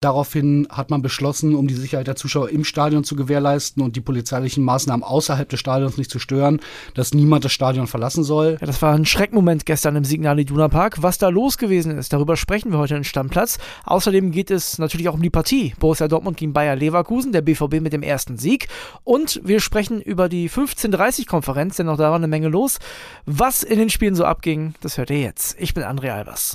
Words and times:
Daraufhin 0.00 0.68
hat 0.70 0.90
man 0.90 1.02
beschlossen, 1.02 1.56
um 1.56 1.66
die 1.66 1.74
Sicherheit 1.74 2.06
der 2.06 2.14
Zuschauer 2.14 2.50
im 2.50 2.62
Stadion 2.62 3.02
zu 3.02 3.16
gewährleisten 3.16 3.82
und 3.82 3.96
die 3.96 4.00
polizeilichen 4.00 4.62
Maßnahmen 4.62 5.02
außerhalb 5.02 5.48
des 5.48 5.58
Stadions 5.58 5.96
nicht 5.96 6.08
zu 6.08 6.20
stören, 6.20 6.60
dass 6.94 7.14
niemand 7.14 7.44
das 7.44 7.50
Stadion 7.50 7.88
verlassen 7.88 8.22
soll. 8.22 8.58
Ja, 8.60 8.66
das 8.68 8.80
war 8.80 8.94
ein 8.94 9.06
Schreckmoment 9.06 9.66
gestern 9.66 9.96
im 9.96 10.04
Signal 10.04 10.38
Iduna 10.38 10.68
Park. 10.68 11.02
Was 11.02 11.18
da 11.18 11.30
los 11.30 11.58
gewesen 11.58 11.98
ist, 11.98 12.12
darüber 12.12 12.36
sprechen 12.36 12.70
wir 12.70 12.78
heute 12.78 12.94
in 12.94 13.02
Stammplatz. 13.02 13.58
Außerdem 13.86 14.30
geht 14.30 14.52
es 14.52 14.78
natürlich 14.78 15.08
auch 15.08 15.14
um 15.14 15.22
die 15.22 15.30
Partie. 15.30 15.74
Borussia 15.80 16.06
Dortmund 16.06 16.36
gegen 16.36 16.52
Bayer 16.52 16.76
Leverkusen, 16.76 17.32
der 17.32 17.42
BVB 17.42 17.80
mit 17.80 17.92
dem 17.92 18.04
ersten 18.04 18.38
Sieg. 18.38 18.68
Und 19.02 19.40
wir 19.42 19.58
sprechen 19.58 20.00
über 20.00 20.28
die 20.28 20.48
15.30-Konferenz, 20.48 21.74
denn 21.74 21.88
auch 21.88 21.96
da 21.96 22.10
war 22.10 22.14
eine 22.16 22.28
Menge 22.28 22.46
los. 22.46 22.78
Was 23.26 23.64
in 23.64 23.80
den 23.80 23.90
Spielen 23.90 24.14
so 24.14 24.24
abging, 24.24 24.74
das 24.80 24.96
hört 24.96 25.10
ihr 25.10 25.20
jetzt. 25.20 25.56
Ich 25.58 25.74
bin 25.74 25.82
André 25.82 26.10
Albers. 26.10 26.54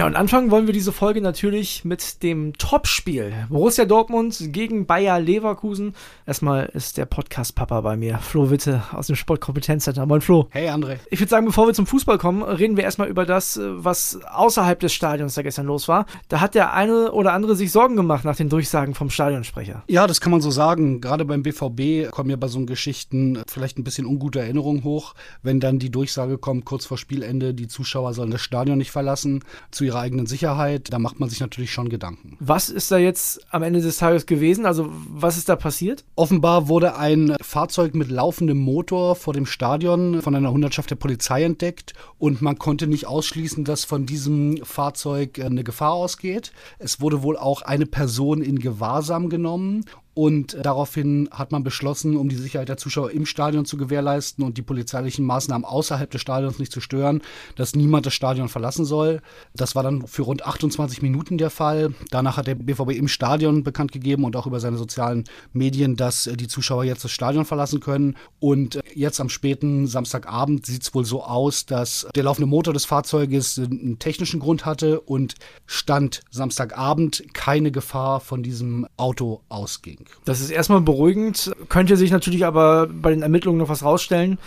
Ja, 0.00 0.06
und 0.06 0.16
anfangen 0.16 0.50
wollen 0.50 0.64
wir 0.64 0.72
diese 0.72 0.92
Folge 0.92 1.20
natürlich 1.20 1.84
mit 1.84 2.22
dem 2.22 2.54
Topspiel. 2.54 3.34
Borussia 3.50 3.84
Dortmund 3.84 4.34
gegen 4.44 4.86
Bayer 4.86 5.20
Leverkusen. 5.20 5.94
Erstmal 6.24 6.70
ist 6.72 6.96
der 6.96 7.04
Podcast-Papa 7.04 7.82
bei 7.82 7.98
mir, 7.98 8.16
Flo 8.16 8.48
Witte 8.48 8.82
aus 8.92 9.08
dem 9.08 9.16
Sportkompetenzcenter. 9.16 10.06
Moin 10.06 10.22
Flo. 10.22 10.48
Hey 10.52 10.70
André. 10.70 10.96
Ich 11.10 11.20
würde 11.20 11.28
sagen, 11.28 11.44
bevor 11.44 11.66
wir 11.66 11.74
zum 11.74 11.86
Fußball 11.86 12.16
kommen, 12.16 12.42
reden 12.42 12.78
wir 12.78 12.84
erstmal 12.84 13.08
über 13.08 13.26
das, 13.26 13.60
was 13.62 14.18
außerhalb 14.24 14.80
des 14.80 14.94
Stadions 14.94 15.34
da 15.34 15.42
gestern 15.42 15.66
los 15.66 15.86
war. 15.86 16.06
Da 16.28 16.40
hat 16.40 16.54
der 16.54 16.72
eine 16.72 17.12
oder 17.12 17.34
andere 17.34 17.54
sich 17.54 17.70
Sorgen 17.70 17.96
gemacht 17.96 18.24
nach 18.24 18.36
den 18.36 18.48
Durchsagen 18.48 18.94
vom 18.94 19.10
Stadionsprecher. 19.10 19.82
Ja, 19.86 20.06
das 20.06 20.22
kann 20.22 20.32
man 20.32 20.40
so 20.40 20.50
sagen. 20.50 21.02
Gerade 21.02 21.26
beim 21.26 21.42
BVB 21.42 22.10
kommen 22.10 22.30
ja 22.30 22.36
bei 22.36 22.48
so 22.48 22.64
Geschichten 22.64 23.42
vielleicht 23.46 23.76
ein 23.76 23.84
bisschen 23.84 24.06
ungute 24.06 24.40
Erinnerungen 24.40 24.82
hoch, 24.82 25.14
wenn 25.42 25.60
dann 25.60 25.78
die 25.78 25.90
Durchsage 25.90 26.38
kommt, 26.38 26.64
kurz 26.64 26.86
vor 26.86 26.96
Spielende, 26.96 27.52
die 27.52 27.68
Zuschauer 27.68 28.14
sollen 28.14 28.30
das 28.30 28.40
Stadion 28.40 28.78
nicht 28.78 28.92
verlassen 28.92 29.44
zu 29.70 29.89
ihrer 29.90 30.00
eigenen 30.00 30.26
Sicherheit, 30.26 30.92
da 30.92 30.98
macht 30.98 31.20
man 31.20 31.28
sich 31.28 31.40
natürlich 31.40 31.72
schon 31.72 31.88
Gedanken. 31.88 32.36
Was 32.40 32.68
ist 32.68 32.90
da 32.90 32.98
jetzt 32.98 33.40
am 33.50 33.62
Ende 33.62 33.80
des 33.80 33.98
Tages 33.98 34.26
gewesen? 34.26 34.66
Also 34.66 34.88
was 34.90 35.36
ist 35.36 35.48
da 35.48 35.56
passiert? 35.56 36.04
Offenbar 36.14 36.68
wurde 36.68 36.96
ein 36.96 37.36
Fahrzeug 37.42 37.94
mit 37.94 38.10
laufendem 38.10 38.58
Motor 38.58 39.16
vor 39.16 39.34
dem 39.34 39.46
Stadion 39.46 40.22
von 40.22 40.34
einer 40.34 40.52
Hundertschaft 40.52 40.90
der 40.90 40.96
Polizei 40.96 41.42
entdeckt 41.44 41.94
und 42.18 42.40
man 42.40 42.58
konnte 42.58 42.86
nicht 42.86 43.06
ausschließen, 43.06 43.64
dass 43.64 43.84
von 43.84 44.06
diesem 44.06 44.58
Fahrzeug 44.64 45.40
eine 45.40 45.64
Gefahr 45.64 45.92
ausgeht. 45.92 46.52
Es 46.78 47.00
wurde 47.00 47.22
wohl 47.22 47.36
auch 47.36 47.62
eine 47.62 47.86
Person 47.86 48.42
in 48.42 48.58
Gewahrsam 48.58 49.28
genommen 49.28 49.84
und 50.20 50.54
daraufhin 50.60 51.30
hat 51.30 51.50
man 51.50 51.64
beschlossen, 51.64 52.14
um 52.14 52.28
die 52.28 52.36
Sicherheit 52.36 52.68
der 52.68 52.76
Zuschauer 52.76 53.10
im 53.10 53.24
Stadion 53.24 53.64
zu 53.64 53.78
gewährleisten 53.78 54.44
und 54.44 54.58
die 54.58 54.62
polizeilichen 54.62 55.24
Maßnahmen 55.24 55.64
außerhalb 55.64 56.10
des 56.10 56.20
Stadions 56.20 56.58
nicht 56.58 56.72
zu 56.72 56.82
stören, 56.82 57.22
dass 57.56 57.74
niemand 57.74 58.04
das 58.04 58.12
Stadion 58.12 58.50
verlassen 58.50 58.84
soll. 58.84 59.22
Das 59.54 59.74
war 59.74 59.82
dann 59.82 60.06
für 60.06 60.20
rund 60.20 60.44
28 60.44 61.00
Minuten 61.00 61.38
der 61.38 61.48
Fall. 61.48 61.94
Danach 62.10 62.36
hat 62.36 62.48
der 62.48 62.54
BVB 62.54 62.98
im 62.98 63.08
Stadion 63.08 63.62
bekannt 63.62 63.92
gegeben 63.92 64.24
und 64.24 64.36
auch 64.36 64.46
über 64.46 64.60
seine 64.60 64.76
sozialen 64.76 65.24
Medien, 65.54 65.96
dass 65.96 66.28
die 66.34 66.48
Zuschauer 66.48 66.84
jetzt 66.84 67.02
das 67.02 67.12
Stadion 67.12 67.46
verlassen 67.46 67.80
können. 67.80 68.14
Und 68.40 68.78
jetzt 68.94 69.22
am 69.22 69.30
späten 69.30 69.86
Samstagabend 69.86 70.66
sieht 70.66 70.82
es 70.82 70.94
wohl 70.94 71.06
so 71.06 71.24
aus, 71.24 71.64
dass 71.64 72.06
der 72.14 72.24
laufende 72.24 72.46
Motor 72.46 72.74
des 72.74 72.84
Fahrzeuges 72.84 73.58
einen 73.58 73.98
technischen 73.98 74.40
Grund 74.40 74.66
hatte 74.66 75.00
und 75.00 75.36
Stand 75.64 76.20
Samstagabend 76.30 77.24
keine 77.32 77.72
Gefahr 77.72 78.20
von 78.20 78.42
diesem 78.42 78.86
Auto 78.98 79.40
ausging. 79.48 80.09
Das 80.24 80.40
ist 80.40 80.50
erstmal 80.50 80.80
beruhigend, 80.80 81.52
könnte 81.68 81.96
sich 81.96 82.10
natürlich 82.10 82.44
aber 82.44 82.86
bei 82.86 83.10
den 83.10 83.22
Ermittlungen 83.22 83.58
noch 83.58 83.68
was 83.68 83.84
rausstellen. 83.84 84.38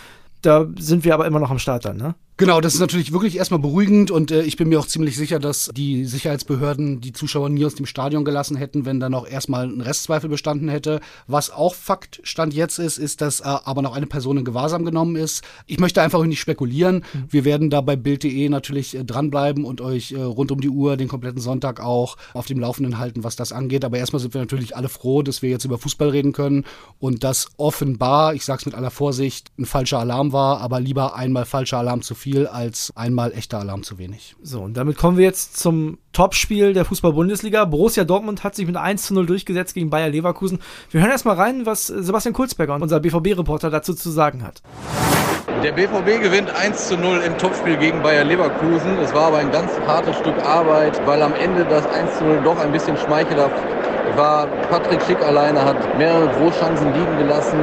Da 0.42 0.66
sind 0.78 1.04
wir 1.04 1.14
aber 1.14 1.26
immer 1.26 1.40
noch 1.40 1.50
am 1.50 1.58
Start 1.58 1.84
dann, 1.84 1.96
ne? 1.96 2.14
Genau, 2.36 2.60
das 2.60 2.74
ist 2.74 2.80
natürlich 2.80 3.12
wirklich 3.12 3.36
erstmal 3.36 3.60
beruhigend 3.60 4.10
und 4.10 4.32
äh, 4.32 4.42
ich 4.42 4.56
bin 4.56 4.68
mir 4.68 4.80
auch 4.80 4.88
ziemlich 4.88 5.16
sicher, 5.16 5.38
dass 5.38 5.70
die 5.72 6.04
Sicherheitsbehörden 6.04 7.00
die 7.00 7.12
Zuschauer 7.12 7.48
nie 7.48 7.64
aus 7.64 7.76
dem 7.76 7.86
Stadion 7.86 8.24
gelassen 8.24 8.56
hätten, 8.56 8.84
wenn 8.84 8.98
da 8.98 9.08
noch 9.08 9.24
erstmal 9.24 9.68
ein 9.68 9.80
Restzweifel 9.80 10.28
bestanden 10.28 10.68
hätte. 10.68 10.98
Was 11.28 11.50
auch 11.52 11.76
Fakt 11.76 12.20
Stand 12.24 12.52
jetzt 12.52 12.80
ist, 12.80 12.98
ist, 12.98 13.20
dass 13.20 13.38
äh, 13.38 13.44
aber 13.44 13.82
noch 13.82 13.94
eine 13.94 14.08
Person 14.08 14.36
in 14.36 14.44
Gewahrsam 14.44 14.84
genommen 14.84 15.14
ist. 15.14 15.44
Ich 15.66 15.78
möchte 15.78 16.02
einfach 16.02 16.24
nicht 16.24 16.40
spekulieren. 16.40 17.04
Mhm. 17.12 17.24
Wir 17.30 17.44
werden 17.44 17.70
da 17.70 17.80
bei 17.80 17.94
Bild.de 17.94 18.48
natürlich 18.48 18.96
äh, 18.96 19.04
dranbleiben 19.04 19.64
und 19.64 19.80
euch 19.80 20.10
äh, 20.10 20.20
rund 20.20 20.50
um 20.50 20.60
die 20.60 20.70
Uhr 20.70 20.96
den 20.96 21.06
kompletten 21.06 21.40
Sonntag 21.40 21.78
auch 21.78 22.16
auf 22.32 22.46
dem 22.46 22.58
Laufenden 22.58 22.98
halten, 22.98 23.22
was 23.22 23.36
das 23.36 23.52
angeht. 23.52 23.84
Aber 23.84 23.98
erstmal 23.98 24.18
sind 24.18 24.34
wir 24.34 24.40
natürlich 24.40 24.76
alle 24.76 24.88
froh, 24.88 25.22
dass 25.22 25.40
wir 25.40 25.50
jetzt 25.50 25.66
über 25.66 25.78
Fußball 25.78 26.08
reden 26.08 26.32
können 26.32 26.64
und 26.98 27.22
dass 27.22 27.52
offenbar, 27.58 28.34
ich 28.34 28.44
sag's 28.44 28.66
mit 28.66 28.74
aller 28.74 28.90
Vorsicht, 28.90 29.52
ein 29.56 29.66
falscher 29.66 30.00
Alarm 30.00 30.32
war, 30.32 30.60
aber 30.60 30.80
lieber 30.80 31.14
einmal 31.14 31.44
falscher 31.44 31.78
Alarm 31.78 32.02
zu 32.02 32.16
viel 32.16 32.23
als 32.52 32.92
einmal 32.96 33.32
echter 33.32 33.58
Alarm 33.58 33.82
zu 33.82 33.98
wenig. 33.98 34.34
So, 34.42 34.62
und 34.62 34.76
damit 34.76 34.96
kommen 34.96 35.18
wir 35.18 35.24
jetzt 35.24 35.58
zum 35.58 35.98
Topspiel 36.12 36.72
der 36.72 36.84
Fußball-Bundesliga. 36.84 37.64
Borussia 37.66 38.04
Dortmund 38.04 38.44
hat 38.44 38.54
sich 38.54 38.66
mit 38.66 38.76
1 38.76 39.06
zu 39.06 39.14
0 39.14 39.26
durchgesetzt 39.26 39.74
gegen 39.74 39.90
Bayer 39.90 40.08
Leverkusen. 40.08 40.58
Wir 40.90 41.02
hören 41.02 41.10
erstmal 41.10 41.36
rein, 41.36 41.66
was 41.66 41.86
Sebastian 41.86 42.32
Kulzberger, 42.32 42.74
unser 42.74 43.00
BVB-Reporter, 43.00 43.70
dazu 43.70 43.94
zu 43.94 44.10
sagen 44.10 44.42
hat. 44.42 44.62
Der 45.62 45.72
BVB 45.72 46.22
gewinnt 46.22 46.50
1 46.50 46.88
zu 46.88 46.96
0 46.96 47.20
im 47.26 47.36
Topspiel 47.36 47.76
gegen 47.76 48.02
Bayer 48.02 48.24
Leverkusen. 48.24 48.98
Es 48.98 49.12
war 49.12 49.26
aber 49.26 49.38
ein 49.38 49.50
ganz 49.50 49.70
hartes 49.86 50.16
Stück 50.16 50.36
Arbeit, 50.42 51.00
weil 51.06 51.22
am 51.22 51.34
Ende 51.34 51.64
das 51.64 51.86
1 51.86 52.18
zu 52.18 52.24
0 52.24 52.40
doch 52.42 52.58
ein 52.58 52.72
bisschen 52.72 52.96
schmeichelhaft 52.96 53.62
war. 54.16 54.46
Patrick 54.70 55.02
Schick 55.02 55.20
alleine 55.20 55.62
hat 55.62 55.98
mehrere 55.98 56.28
Großchancen 56.28 56.92
liegen 56.94 57.18
gelassen, 57.18 57.58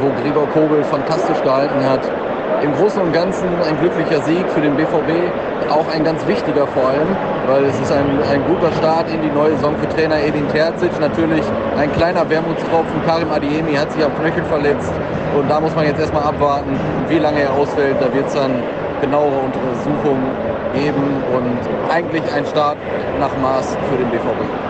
wo 0.00 0.10
Gregor 0.22 0.48
Kobel 0.48 0.82
fantastisch 0.84 1.40
gehalten 1.42 1.84
hat 1.84 2.29
im 2.62 2.74
Großen 2.74 3.00
und 3.00 3.12
Ganzen 3.12 3.48
ein 3.62 3.78
glücklicher 3.78 4.20
Sieg 4.22 4.48
für 4.50 4.60
den 4.60 4.76
BVB, 4.76 5.32
auch 5.70 5.88
ein 5.88 6.04
ganz 6.04 6.26
wichtiger 6.26 6.66
vor 6.66 6.88
allem, 6.88 7.16
weil 7.46 7.64
es 7.64 7.80
ist 7.80 7.90
ein, 7.92 8.06
ein 8.30 8.44
guter 8.46 8.72
Start 8.72 9.10
in 9.10 9.22
die 9.22 9.30
neue 9.30 9.52
Saison 9.52 9.76
für 9.78 9.88
Trainer 9.88 10.20
Edin 10.20 10.48
Terzic. 10.48 10.98
Natürlich 11.00 11.44
ein 11.78 11.92
kleiner 11.92 12.28
Wermutstropfen, 12.28 13.04
Karim 13.06 13.30
Adiemi 13.30 13.74
hat 13.74 13.92
sich 13.92 14.04
am 14.04 14.14
Knöchel 14.18 14.44
verletzt 14.44 14.92
und 15.36 15.48
da 15.48 15.60
muss 15.60 15.74
man 15.74 15.86
jetzt 15.86 16.00
erstmal 16.00 16.24
abwarten, 16.24 16.78
wie 17.08 17.18
lange 17.18 17.40
er 17.40 17.52
ausfällt. 17.52 17.96
Da 18.00 18.12
wird 18.12 18.26
es 18.26 18.34
dann 18.34 18.62
genauere 19.00 19.38
Untersuchungen 19.38 20.30
geben 20.74 21.22
und 21.34 21.58
eigentlich 21.90 22.22
ein 22.32 22.44
Start 22.46 22.76
nach 23.18 23.34
Maß 23.36 23.76
für 23.88 23.96
den 23.96 24.10
BVB. 24.10 24.69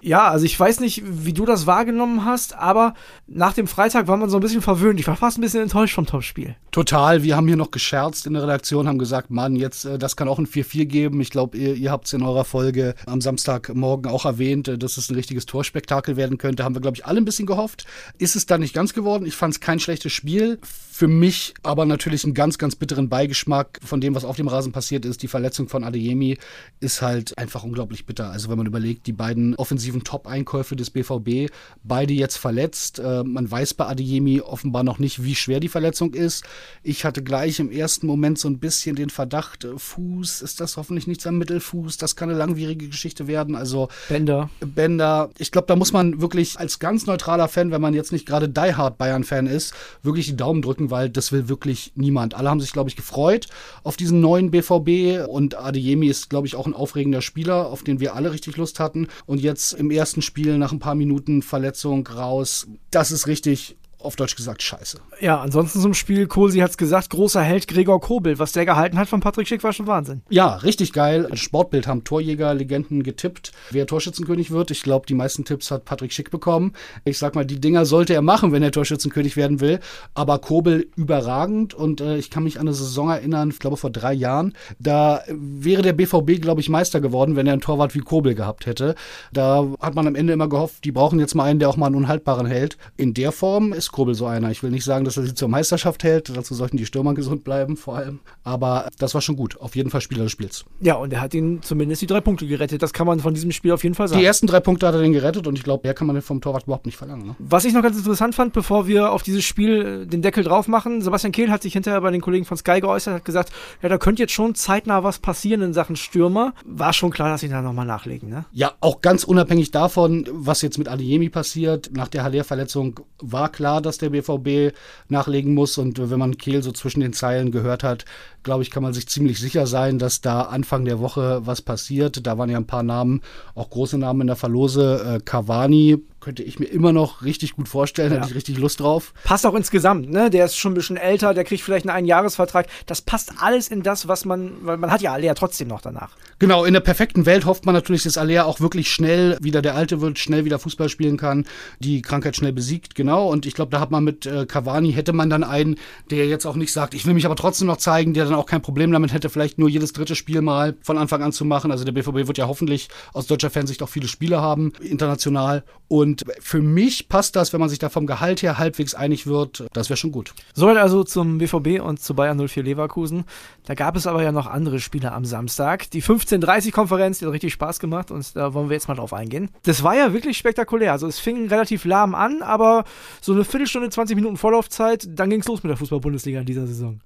Ja, 0.00 0.28
also 0.28 0.44
ich 0.44 0.58
weiß 0.58 0.80
nicht, 0.80 1.02
wie 1.04 1.32
du 1.32 1.44
das 1.44 1.66
wahrgenommen 1.66 2.24
hast, 2.24 2.54
aber 2.54 2.94
nach 3.26 3.52
dem 3.52 3.66
Freitag 3.66 4.06
war 4.06 4.16
man 4.16 4.30
so 4.30 4.38
ein 4.38 4.40
bisschen 4.40 4.62
verwöhnt. 4.62 5.00
Ich 5.00 5.06
war 5.06 5.16
fast 5.16 5.38
ein 5.38 5.40
bisschen 5.40 5.62
enttäuscht 5.62 5.94
vom 5.94 6.06
Topspiel. 6.06 6.56
Total. 6.70 7.22
Wir 7.22 7.36
haben 7.36 7.46
hier 7.46 7.56
noch 7.56 7.70
gescherzt 7.70 8.26
in 8.26 8.34
der 8.34 8.42
Redaktion, 8.42 8.86
haben 8.86 8.98
gesagt, 8.98 9.30
Mann, 9.30 9.56
jetzt, 9.56 9.84
äh, 9.84 9.98
das 9.98 10.16
kann 10.16 10.28
auch 10.28 10.38
ein 10.38 10.46
4-4 10.46 10.86
geben. 10.86 11.20
Ich 11.20 11.30
glaube, 11.30 11.56
ihr, 11.56 11.74
ihr 11.74 11.90
habt 11.90 12.06
es 12.06 12.12
in 12.12 12.22
eurer 12.22 12.44
Folge 12.44 12.94
am 13.06 13.20
Samstagmorgen 13.20 14.10
auch 14.10 14.24
erwähnt, 14.24 14.68
äh, 14.68 14.78
dass 14.78 14.96
es 14.96 15.10
ein 15.10 15.14
richtiges 15.14 15.46
Torspektakel 15.46 16.16
werden 16.16 16.38
könnte. 16.38 16.64
Haben 16.64 16.74
wir, 16.74 16.82
glaube 16.82 16.96
ich, 16.96 17.06
alle 17.06 17.20
ein 17.20 17.24
bisschen 17.24 17.46
gehofft. 17.46 17.86
Ist 18.18 18.36
es 18.36 18.46
dann 18.46 18.60
nicht 18.60 18.74
ganz 18.74 18.94
geworden. 18.94 19.26
Ich 19.26 19.34
fand 19.34 19.54
es 19.54 19.60
kein 19.60 19.80
schlechtes 19.80 20.12
Spiel. 20.12 20.58
Für 20.98 21.06
mich 21.06 21.54
aber 21.62 21.86
natürlich 21.86 22.24
einen 22.24 22.34
ganz, 22.34 22.58
ganz 22.58 22.74
bitteren 22.74 23.08
Beigeschmack 23.08 23.78
von 23.84 24.00
dem, 24.00 24.16
was 24.16 24.24
auf 24.24 24.34
dem 24.34 24.48
Rasen 24.48 24.72
passiert 24.72 25.04
ist. 25.04 25.22
Die 25.22 25.28
Verletzung 25.28 25.68
von 25.68 25.84
Adeyemi 25.84 26.38
ist 26.80 27.02
halt 27.02 27.38
einfach 27.38 27.62
unglaublich 27.62 28.04
bitter. 28.04 28.30
Also 28.32 28.50
wenn 28.50 28.58
man 28.58 28.66
überlegt, 28.66 29.06
die 29.06 29.12
beiden 29.12 29.54
offensiven 29.54 30.02
Top-Einkäufe 30.02 30.74
des 30.74 30.90
BVB, 30.90 31.52
beide 31.84 32.14
jetzt 32.14 32.36
verletzt. 32.36 32.98
Äh, 32.98 33.22
man 33.22 33.48
weiß 33.48 33.74
bei 33.74 33.86
Adeyemi 33.86 34.40
offenbar 34.40 34.82
noch 34.82 34.98
nicht, 34.98 35.22
wie 35.22 35.36
schwer 35.36 35.60
die 35.60 35.68
Verletzung 35.68 36.14
ist. 36.14 36.42
Ich 36.82 37.04
hatte 37.04 37.22
gleich 37.22 37.60
im 37.60 37.70
ersten 37.70 38.08
Moment 38.08 38.40
so 38.40 38.48
ein 38.48 38.58
bisschen 38.58 38.96
den 38.96 39.10
Verdacht, 39.10 39.66
äh, 39.66 39.78
Fuß, 39.78 40.42
ist 40.42 40.60
das 40.60 40.76
hoffentlich 40.76 41.06
nichts 41.06 41.24
am 41.28 41.38
Mittelfuß? 41.38 41.98
Das 41.98 42.16
kann 42.16 42.28
eine 42.28 42.36
langwierige 42.36 42.88
Geschichte 42.88 43.28
werden. 43.28 43.54
Also 43.54 43.86
Bänder. 44.08 44.50
Bänder. 44.58 45.30
Ich 45.38 45.52
glaube, 45.52 45.68
da 45.68 45.76
muss 45.76 45.92
man 45.92 46.20
wirklich 46.20 46.58
als 46.58 46.80
ganz 46.80 47.06
neutraler 47.06 47.46
Fan, 47.46 47.70
wenn 47.70 47.80
man 47.80 47.94
jetzt 47.94 48.10
nicht 48.10 48.26
gerade 48.26 48.48
Die 48.48 48.74
Hard 48.74 48.98
Bayern-Fan 48.98 49.46
ist, 49.46 49.74
wirklich 50.02 50.26
die 50.26 50.36
Daumen 50.36 50.60
drücken, 50.60 50.87
weil 50.90 51.10
das 51.10 51.32
will 51.32 51.48
wirklich 51.48 51.92
niemand. 51.94 52.34
Alle 52.34 52.50
haben 52.50 52.60
sich, 52.60 52.72
glaube 52.72 52.90
ich, 52.90 52.96
gefreut 52.96 53.48
auf 53.82 53.96
diesen 53.96 54.20
neuen 54.20 54.50
BVB 54.50 55.28
und 55.28 55.56
Adeyemi 55.56 56.08
ist, 56.08 56.30
glaube 56.30 56.46
ich, 56.46 56.56
auch 56.56 56.66
ein 56.66 56.74
aufregender 56.74 57.22
Spieler, 57.22 57.66
auf 57.66 57.82
den 57.82 58.00
wir 58.00 58.14
alle 58.14 58.32
richtig 58.32 58.56
Lust 58.56 58.80
hatten. 58.80 59.08
Und 59.26 59.40
jetzt 59.40 59.72
im 59.72 59.90
ersten 59.90 60.22
Spiel 60.22 60.58
nach 60.58 60.72
ein 60.72 60.78
paar 60.78 60.94
Minuten 60.94 61.42
Verletzung 61.42 62.06
raus, 62.06 62.66
das 62.90 63.10
ist 63.10 63.26
richtig 63.26 63.76
auf 64.00 64.16
Deutsch 64.16 64.36
gesagt 64.36 64.62
scheiße. 64.62 65.00
Ja, 65.20 65.40
ansonsten 65.40 65.80
zum 65.80 65.94
Spiel, 65.94 66.26
Kohlsi 66.26 66.58
hat 66.58 66.70
es 66.70 66.76
gesagt, 66.76 67.10
großer 67.10 67.42
Held 67.42 67.66
Gregor 67.66 68.00
Kobel. 68.00 68.38
Was 68.38 68.52
der 68.52 68.64
gehalten 68.64 68.96
hat 68.98 69.08
von 69.08 69.20
Patrick 69.20 69.48
Schick 69.48 69.64
war 69.64 69.72
schon 69.72 69.86
Wahnsinn. 69.86 70.22
Ja, 70.28 70.54
richtig 70.56 70.92
geil. 70.92 71.28
Sportbild 71.34 71.86
haben 71.86 72.04
Torjäger-Legenden 72.04 73.02
getippt, 73.02 73.52
wer 73.70 73.86
Torschützenkönig 73.86 74.50
wird. 74.50 74.70
Ich 74.70 74.82
glaube, 74.82 75.06
die 75.06 75.14
meisten 75.14 75.44
Tipps 75.44 75.70
hat 75.70 75.84
Patrick 75.84 76.12
Schick 76.12 76.30
bekommen. 76.30 76.74
Ich 77.04 77.18
sag 77.18 77.34
mal, 77.34 77.44
die 77.44 77.60
Dinger 77.60 77.84
sollte 77.86 78.14
er 78.14 78.22
machen, 78.22 78.52
wenn 78.52 78.62
er 78.62 78.70
Torschützenkönig 78.70 79.36
werden 79.36 79.60
will. 79.60 79.80
Aber 80.14 80.38
Kobel 80.38 80.88
überragend 80.94 81.74
und 81.74 82.00
äh, 82.00 82.18
ich 82.18 82.30
kann 82.30 82.44
mich 82.44 82.60
an 82.60 82.68
eine 82.68 82.74
Saison 82.74 83.10
erinnern, 83.10 83.50
ich 83.50 83.58
glaube 83.58 83.76
vor 83.76 83.90
drei 83.90 84.12
Jahren, 84.12 84.54
da 84.78 85.22
wäre 85.28 85.82
der 85.82 85.92
BVB, 85.92 86.40
glaube 86.40 86.60
ich, 86.60 86.68
Meister 86.68 87.00
geworden, 87.00 87.34
wenn 87.34 87.46
er 87.46 87.54
einen 87.54 87.62
Torwart 87.62 87.94
wie 87.94 88.00
Kobel 88.00 88.34
gehabt 88.34 88.66
hätte. 88.66 88.94
Da 89.32 89.66
hat 89.80 89.94
man 89.94 90.06
am 90.06 90.14
Ende 90.14 90.32
immer 90.32 90.48
gehofft, 90.48 90.84
die 90.84 90.92
brauchen 90.92 91.18
jetzt 91.18 91.34
mal 91.34 91.44
einen, 91.44 91.58
der 91.58 91.68
auch 91.68 91.76
mal 91.76 91.86
einen 91.86 91.96
Unhaltbaren 91.96 92.46
hält. 92.46 92.78
In 92.96 93.14
der 93.14 93.32
Form 93.32 93.72
ist 93.72 93.87
Schiffskurbel 93.88 94.14
so 94.14 94.26
einer. 94.26 94.50
Ich 94.50 94.62
will 94.62 94.70
nicht 94.70 94.84
sagen, 94.84 95.04
dass 95.04 95.16
er 95.16 95.24
sie 95.24 95.34
zur 95.34 95.48
Meisterschaft 95.48 96.04
hält. 96.04 96.36
Dazu 96.36 96.54
sollten 96.54 96.76
die 96.76 96.86
Stürmer 96.86 97.14
gesund 97.14 97.44
bleiben, 97.44 97.76
vor 97.76 97.96
allem. 97.96 98.20
Aber 98.44 98.88
das 98.98 99.14
war 99.14 99.20
schon 99.20 99.36
gut. 99.36 99.58
Auf 99.60 99.76
jeden 99.76 99.90
Fall 99.90 100.00
Spieler 100.00 100.24
des 100.24 100.32
Spiels. 100.32 100.64
Ja, 100.80 100.94
und 100.94 101.12
er 101.12 101.20
hat 101.20 101.34
ihn 101.34 101.62
zumindest 101.62 102.02
die 102.02 102.06
drei 102.06 102.20
Punkte 102.20 102.46
gerettet. 102.46 102.82
Das 102.82 102.92
kann 102.92 103.06
man 103.06 103.20
von 103.20 103.34
diesem 103.34 103.52
Spiel 103.52 103.72
auf 103.72 103.82
jeden 103.82 103.94
Fall 103.94 104.08
sagen. 104.08 104.20
Die 104.20 104.26
ersten 104.26 104.46
drei 104.46 104.60
Punkte 104.60 104.86
hat 104.86 104.94
er 104.94 105.00
den 105.00 105.12
gerettet 105.12 105.46
und 105.46 105.56
ich 105.56 105.64
glaube, 105.64 105.86
mehr 105.86 105.94
kann 105.94 106.06
man 106.06 106.20
vom 106.22 106.40
Torwart 106.40 106.64
überhaupt 106.64 106.86
nicht 106.86 106.96
verlangen. 106.96 107.26
Ne? 107.28 107.36
Was 107.38 107.64
ich 107.64 107.72
noch 107.72 107.82
ganz 107.82 107.96
interessant 107.96 108.34
fand, 108.34 108.52
bevor 108.52 108.86
wir 108.86 109.12
auf 109.12 109.22
dieses 109.22 109.44
Spiel 109.44 110.02
äh, 110.02 110.06
den 110.06 110.22
Deckel 110.22 110.44
drauf 110.44 110.68
machen, 110.68 111.00
Sebastian 111.00 111.32
Kehl 111.32 111.50
hat 111.50 111.62
sich 111.62 111.72
hinterher 111.72 112.00
bei 112.00 112.10
den 112.10 112.20
Kollegen 112.20 112.44
von 112.44 112.56
Sky 112.56 112.80
geäußert, 112.80 113.14
hat 113.14 113.24
gesagt, 113.24 113.52
ja, 113.82 113.88
da 113.88 113.98
könnte 113.98 114.22
jetzt 114.22 114.32
schon 114.32 114.54
zeitnah 114.54 115.02
was 115.02 115.18
passieren 115.18 115.62
in 115.62 115.72
Sachen 115.72 115.96
Stürmer. 115.96 116.52
War 116.64 116.92
schon 116.92 117.10
klar, 117.10 117.30
dass 117.30 117.40
sie 117.40 117.48
da 117.48 117.62
nochmal 117.62 117.86
nachlegen, 117.86 118.28
ne? 118.28 118.44
Ja, 118.52 118.72
auch 118.80 119.00
ganz 119.00 119.24
unabhängig 119.24 119.70
davon, 119.70 120.26
was 120.30 120.62
jetzt 120.62 120.78
mit 120.78 120.88
Adeyemi 120.88 121.28
passiert. 121.28 121.90
Nach 121.92 122.08
der 122.08 122.24
Haller-Verletzung 122.24 123.00
war 123.20 123.48
klar, 123.48 123.77
dass 123.80 123.98
der 123.98 124.10
BVB 124.10 124.74
nachlegen 125.08 125.54
muss 125.54 125.78
und 125.78 126.10
wenn 126.10 126.18
man 126.18 126.38
Kehl 126.38 126.62
so 126.62 126.72
zwischen 126.72 127.00
den 127.00 127.12
Zeilen 127.12 127.50
gehört 127.50 127.82
hat, 127.82 128.04
glaube 128.42 128.62
ich, 128.62 128.70
kann 128.70 128.82
man 128.82 128.94
sich 128.94 129.08
ziemlich 129.08 129.38
sicher 129.38 129.66
sein, 129.66 129.98
dass 129.98 130.20
da 130.20 130.42
Anfang 130.42 130.84
der 130.84 131.00
Woche 131.00 131.40
was 131.44 131.62
passiert. 131.62 132.26
Da 132.26 132.38
waren 132.38 132.50
ja 132.50 132.56
ein 132.56 132.66
paar 132.66 132.82
Namen, 132.82 133.22
auch 133.54 133.70
große 133.70 133.98
Namen 133.98 134.22
in 134.22 134.26
der 134.28 134.36
Verlose. 134.36 135.16
Äh, 135.16 135.20
Cavani 135.24 136.02
könnte 136.20 136.42
ich 136.42 136.58
mir 136.58 136.66
immer 136.66 136.92
noch 136.92 137.22
richtig 137.22 137.54
gut 137.54 137.68
vorstellen, 137.68 138.12
ja. 138.12 138.18
hätte 138.18 138.30
ich 138.30 138.34
richtig 138.34 138.58
Lust 138.58 138.80
drauf. 138.80 139.12
Passt 139.24 139.46
auch 139.46 139.54
insgesamt, 139.54 140.10
ne? 140.10 140.30
Der 140.30 140.44
ist 140.44 140.56
schon 140.56 140.72
ein 140.72 140.74
bisschen 140.74 140.96
älter, 140.96 141.34
der 141.34 141.44
kriegt 141.44 141.62
vielleicht 141.62 141.86
einen 141.86 141.96
Einjahresvertrag. 141.96 142.66
Das 142.86 143.02
passt 143.02 143.32
alles 143.40 143.68
in 143.68 143.82
das, 143.82 144.08
was 144.08 144.24
man, 144.24 144.52
weil 144.62 144.76
man 144.76 144.90
hat 144.90 145.00
ja 145.00 145.12
Alea 145.12 145.34
trotzdem 145.34 145.68
noch 145.68 145.80
danach. 145.80 146.10
Genau, 146.40 146.64
in 146.64 146.72
der 146.72 146.80
perfekten 146.80 147.26
Welt 147.26 147.46
hofft 147.46 147.66
man 147.66 147.74
natürlich, 147.74 148.04
dass 148.04 148.16
Alea 148.16 148.44
auch 148.44 148.60
wirklich 148.60 148.92
schnell 148.92 149.36
wieder 149.40 149.60
der 149.60 149.74
Alte 149.74 150.00
wird, 150.00 150.18
schnell 150.18 150.44
wieder 150.44 150.58
Fußball 150.58 150.88
spielen 150.88 151.16
kann, 151.16 151.46
die 151.80 152.02
Krankheit 152.02 152.36
schnell 152.36 152.52
besiegt, 152.52 152.94
genau. 152.94 153.28
Und 153.28 153.44
ich 153.46 153.54
glaube, 153.54 153.70
da 153.70 153.80
hat 153.80 153.90
man 153.90 154.04
mit 154.04 154.26
äh, 154.26 154.46
Cavani, 154.46 154.92
hätte 154.92 155.12
man 155.12 155.30
dann 155.30 155.42
einen, 155.42 155.76
der 156.10 156.26
jetzt 156.26 156.46
auch 156.46 156.54
nicht 156.54 156.72
sagt, 156.72 156.94
ich 156.94 157.06
will 157.06 157.14
mich 157.14 157.26
aber 157.26 157.36
trotzdem 157.36 157.66
noch 157.66 157.78
zeigen, 157.78 158.14
der 158.14 158.24
dann 158.24 158.34
auch 158.34 158.46
kein 158.46 158.62
Problem 158.62 158.92
damit 158.92 159.12
hätte, 159.12 159.30
vielleicht 159.30 159.58
nur 159.58 159.68
jedes 159.68 159.92
dritte 159.92 160.14
Spiel 160.14 160.40
mal 160.40 160.76
von 160.82 160.98
Anfang 160.98 161.22
an 161.22 161.32
zu 161.32 161.44
machen. 161.44 161.70
Also 161.72 161.84
der 161.84 161.92
BVB 161.92 162.28
wird 162.28 162.38
ja 162.38 162.46
hoffentlich 162.46 162.88
aus 163.12 163.26
deutscher 163.26 163.50
Fansicht 163.50 163.82
auch 163.82 163.88
viele 163.88 164.08
Spiele 164.08 164.40
haben, 164.40 164.72
international. 164.80 165.64
Und 165.88 166.07
für 166.40 166.60
mich 166.60 167.08
passt 167.08 167.36
das, 167.36 167.52
wenn 167.52 167.60
man 167.60 167.68
sich 167.68 167.78
da 167.78 167.88
vom 167.88 168.06
Gehalt 168.06 168.42
her 168.42 168.58
halbwegs 168.58 168.94
einig 168.94 169.26
wird. 169.26 169.66
Das 169.72 169.88
wäre 169.90 169.96
schon 169.96 170.12
gut. 170.12 170.34
Soweit 170.54 170.76
also 170.76 171.04
zum 171.04 171.38
BVB 171.38 171.80
und 171.80 172.00
zu 172.00 172.14
Bayern 172.14 172.38
04 172.38 172.62
Leverkusen. 172.62 173.24
Da 173.64 173.74
gab 173.74 173.96
es 173.96 174.06
aber 174.06 174.22
ja 174.22 174.32
noch 174.32 174.46
andere 174.46 174.80
Spiele 174.80 175.12
am 175.12 175.24
Samstag. 175.24 175.90
Die 175.90 176.02
15:30-Konferenz, 176.02 177.18
die 177.18 177.26
hat 177.26 177.32
richtig 177.32 177.52
Spaß 177.52 177.78
gemacht 177.78 178.10
und 178.10 178.36
da 178.36 178.54
wollen 178.54 178.68
wir 178.68 178.74
jetzt 178.74 178.88
mal 178.88 178.94
drauf 178.94 179.12
eingehen. 179.12 179.50
Das 179.64 179.82
war 179.82 179.96
ja 179.96 180.12
wirklich 180.12 180.38
spektakulär. 180.38 180.92
Also 180.92 181.06
es 181.06 181.18
fing 181.18 181.48
relativ 181.48 181.84
lahm 181.84 182.14
an, 182.14 182.42
aber 182.42 182.84
so 183.20 183.32
eine 183.32 183.44
Viertelstunde, 183.44 183.90
20 183.90 184.16
Minuten 184.16 184.36
Vorlaufzeit, 184.36 185.06
dann 185.08 185.30
ging 185.30 185.40
es 185.40 185.46
los 185.46 185.62
mit 185.62 185.70
der 185.70 185.76
Fußball-Bundesliga 185.76 186.40
in 186.40 186.46
dieser 186.46 186.66
Saison. 186.66 187.00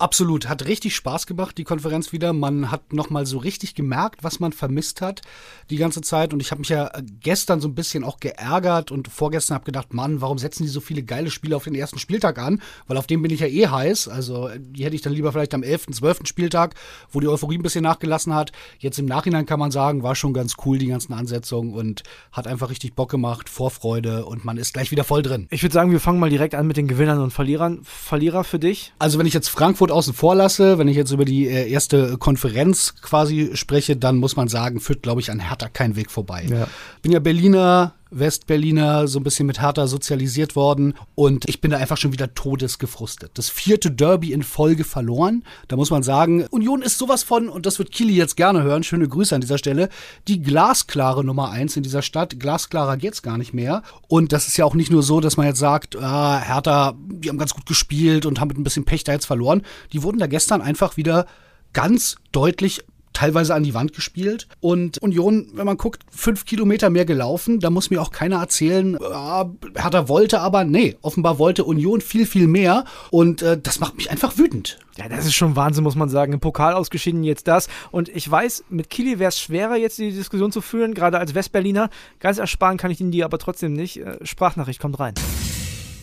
Absolut, 0.00 0.48
hat 0.48 0.66
richtig 0.66 0.94
Spaß 0.94 1.26
gemacht, 1.26 1.58
die 1.58 1.64
Konferenz 1.64 2.12
wieder. 2.12 2.32
Man 2.32 2.70
hat 2.70 2.92
nochmal 2.92 3.26
so 3.26 3.38
richtig 3.38 3.74
gemerkt, 3.74 4.22
was 4.22 4.38
man 4.38 4.52
vermisst 4.52 5.00
hat 5.00 5.22
die 5.70 5.76
ganze 5.76 6.02
Zeit. 6.02 6.32
Und 6.32 6.40
ich 6.40 6.52
habe 6.52 6.60
mich 6.60 6.68
ja 6.68 6.90
gestern 7.20 7.60
so 7.60 7.66
ein 7.66 7.74
bisschen 7.74 8.04
auch 8.04 8.20
geärgert 8.20 8.92
und 8.92 9.08
vorgestern 9.08 9.56
habe 9.56 9.64
gedacht, 9.64 9.92
Mann, 9.92 10.20
warum 10.20 10.38
setzen 10.38 10.62
die 10.62 10.68
so 10.68 10.80
viele 10.80 11.02
geile 11.02 11.30
Spiele 11.30 11.56
auf 11.56 11.64
den 11.64 11.74
ersten 11.74 11.98
Spieltag 11.98 12.38
an? 12.38 12.62
Weil 12.86 12.96
auf 12.96 13.08
dem 13.08 13.22
bin 13.22 13.32
ich 13.32 13.40
ja 13.40 13.48
eh 13.48 13.66
heiß. 13.66 14.06
Also 14.06 14.50
die 14.56 14.84
hätte 14.84 14.94
ich 14.94 15.02
dann 15.02 15.12
lieber 15.12 15.32
vielleicht 15.32 15.52
am 15.52 15.64
11., 15.64 15.86
12. 15.92 16.20
Spieltag, 16.26 16.76
wo 17.10 17.18
die 17.18 17.28
Euphorie 17.28 17.58
ein 17.58 17.62
bisschen 17.62 17.82
nachgelassen 17.82 18.34
hat. 18.34 18.52
Jetzt 18.78 19.00
im 19.00 19.06
Nachhinein 19.06 19.46
kann 19.46 19.58
man 19.58 19.72
sagen, 19.72 20.04
war 20.04 20.14
schon 20.14 20.32
ganz 20.32 20.54
cool, 20.64 20.78
die 20.78 20.86
ganzen 20.86 21.12
Ansetzungen 21.12 21.74
und 21.74 22.04
hat 22.30 22.46
einfach 22.46 22.70
richtig 22.70 22.94
Bock 22.94 23.10
gemacht, 23.10 23.48
Vorfreude 23.48 24.26
und 24.26 24.44
man 24.44 24.58
ist 24.58 24.74
gleich 24.74 24.92
wieder 24.92 25.02
voll 25.02 25.22
drin. 25.22 25.48
Ich 25.50 25.64
würde 25.64 25.72
sagen, 25.72 25.90
wir 25.90 26.00
fangen 26.00 26.20
mal 26.20 26.30
direkt 26.30 26.54
an 26.54 26.68
mit 26.68 26.76
den 26.76 26.86
Gewinnern 26.86 27.18
und 27.18 27.32
Verlierern. 27.32 27.80
Verlierer 27.82 28.44
für 28.44 28.60
dich? 28.60 28.92
Also 29.00 29.18
wenn 29.18 29.26
ich 29.26 29.34
jetzt 29.34 29.48
Frankfurt 29.48 29.87
Frankfurt 29.88 29.90
außen 29.90 30.14
vor 30.14 30.34
lasse, 30.34 30.78
wenn 30.78 30.88
ich 30.88 30.96
jetzt 30.96 31.10
über 31.12 31.24
die 31.24 31.48
äh, 31.48 31.70
erste 31.70 32.18
Konferenz 32.18 32.94
quasi 33.00 33.50
spreche, 33.54 33.96
dann 33.96 34.16
muss 34.16 34.36
man 34.36 34.48
sagen, 34.48 34.80
führt, 34.80 35.02
glaube 35.02 35.20
ich, 35.20 35.30
an 35.30 35.40
Hertha 35.40 35.68
kein 35.68 35.96
Weg 35.96 36.10
vorbei. 36.10 36.46
Ja. 36.48 36.68
Bin 37.02 37.12
ja 37.12 37.20
Berliner, 37.20 37.94
Westberliner 38.10 39.06
so 39.06 39.20
ein 39.20 39.22
bisschen 39.22 39.46
mit 39.46 39.60
Hertha 39.60 39.86
sozialisiert 39.86 40.56
worden 40.56 40.94
und 41.14 41.48
ich 41.48 41.60
bin 41.60 41.70
da 41.70 41.76
einfach 41.76 41.96
schon 41.96 42.12
wieder 42.12 42.32
todesgefrustet. 42.34 43.32
Das 43.34 43.50
vierte 43.50 43.90
Derby 43.90 44.32
in 44.32 44.42
Folge 44.42 44.84
verloren. 44.84 45.44
Da 45.68 45.76
muss 45.76 45.90
man 45.90 46.02
sagen, 46.02 46.46
Union 46.50 46.82
ist 46.82 46.98
sowas 46.98 47.22
von, 47.22 47.48
und 47.48 47.66
das 47.66 47.78
wird 47.78 47.92
Kili 47.92 48.14
jetzt 48.14 48.36
gerne 48.36 48.62
hören, 48.62 48.82
schöne 48.82 49.08
Grüße 49.08 49.34
an 49.34 49.40
dieser 49.40 49.58
Stelle, 49.58 49.88
die 50.26 50.40
glasklare 50.40 51.24
Nummer 51.24 51.50
eins 51.50 51.76
in 51.76 51.82
dieser 51.82 52.02
Stadt. 52.02 52.40
Glasklarer 52.40 52.96
geht's 52.96 53.22
gar 53.22 53.38
nicht 53.38 53.52
mehr. 53.52 53.82
Und 54.08 54.32
das 54.32 54.48
ist 54.48 54.56
ja 54.56 54.64
auch 54.64 54.74
nicht 54.74 54.90
nur 54.90 55.02
so, 55.02 55.20
dass 55.20 55.36
man 55.36 55.46
jetzt 55.46 55.58
sagt, 55.58 55.96
ah, 55.96 56.40
Hertha, 56.40 56.94
die 57.20 57.28
haben 57.28 57.38
ganz 57.38 57.54
gut 57.54 57.66
gespielt 57.66 58.26
und 58.26 58.40
haben 58.40 58.48
mit 58.48 58.58
ein 58.58 58.64
bisschen 58.64 58.84
Pech 58.84 59.04
da 59.04 59.12
jetzt 59.12 59.26
verloren. 59.26 59.62
Die 59.92 60.02
wurden 60.02 60.18
da 60.18 60.26
gestern 60.26 60.62
einfach 60.62 60.96
wieder 60.96 61.26
ganz 61.72 62.16
deutlich 62.32 62.84
teilweise 63.18 63.54
an 63.54 63.64
die 63.64 63.74
Wand 63.74 63.94
gespielt. 63.94 64.46
Und 64.60 64.98
Union, 64.98 65.48
wenn 65.54 65.66
man 65.66 65.76
guckt, 65.76 66.02
fünf 66.10 66.44
Kilometer 66.44 66.88
mehr 66.88 67.04
gelaufen. 67.04 67.58
Da 67.58 67.68
muss 67.68 67.90
mir 67.90 68.00
auch 68.00 68.12
keiner 68.12 68.36
erzählen, 68.36 68.94
äh, 68.94 68.98
Hertha 68.98 70.08
wollte 70.08 70.40
aber, 70.40 70.62
nee, 70.62 70.96
offenbar 71.02 71.40
wollte 71.40 71.64
Union 71.64 72.00
viel, 72.00 72.26
viel 72.26 72.46
mehr. 72.46 72.84
Und 73.10 73.42
äh, 73.42 73.58
das 73.60 73.80
macht 73.80 73.96
mich 73.96 74.10
einfach 74.10 74.38
wütend. 74.38 74.78
Ja, 74.96 75.08
das 75.08 75.26
ist 75.26 75.34
schon 75.34 75.56
Wahnsinn, 75.56 75.82
muss 75.82 75.96
man 75.96 76.08
sagen. 76.08 76.32
Im 76.32 76.40
Pokal 76.40 76.74
ausgeschieden, 76.74 77.24
jetzt 77.24 77.48
das. 77.48 77.68
Und 77.90 78.08
ich 78.08 78.30
weiß, 78.30 78.64
mit 78.68 78.88
Kili 78.88 79.18
wäre 79.18 79.30
es 79.30 79.40
schwerer, 79.40 79.76
jetzt 79.76 79.98
die 79.98 80.12
Diskussion 80.12 80.52
zu 80.52 80.60
führen, 80.60 80.94
gerade 80.94 81.18
als 81.18 81.34
Westberliner. 81.34 81.90
Ganz 82.20 82.38
ersparen 82.38 82.76
kann 82.76 82.92
ich 82.92 83.00
Ihnen 83.00 83.10
die 83.10 83.24
aber 83.24 83.38
trotzdem 83.38 83.72
nicht. 83.72 83.98
Äh, 83.98 84.24
Sprachnachricht 84.24 84.80
kommt 84.80 85.00
rein. 85.00 85.14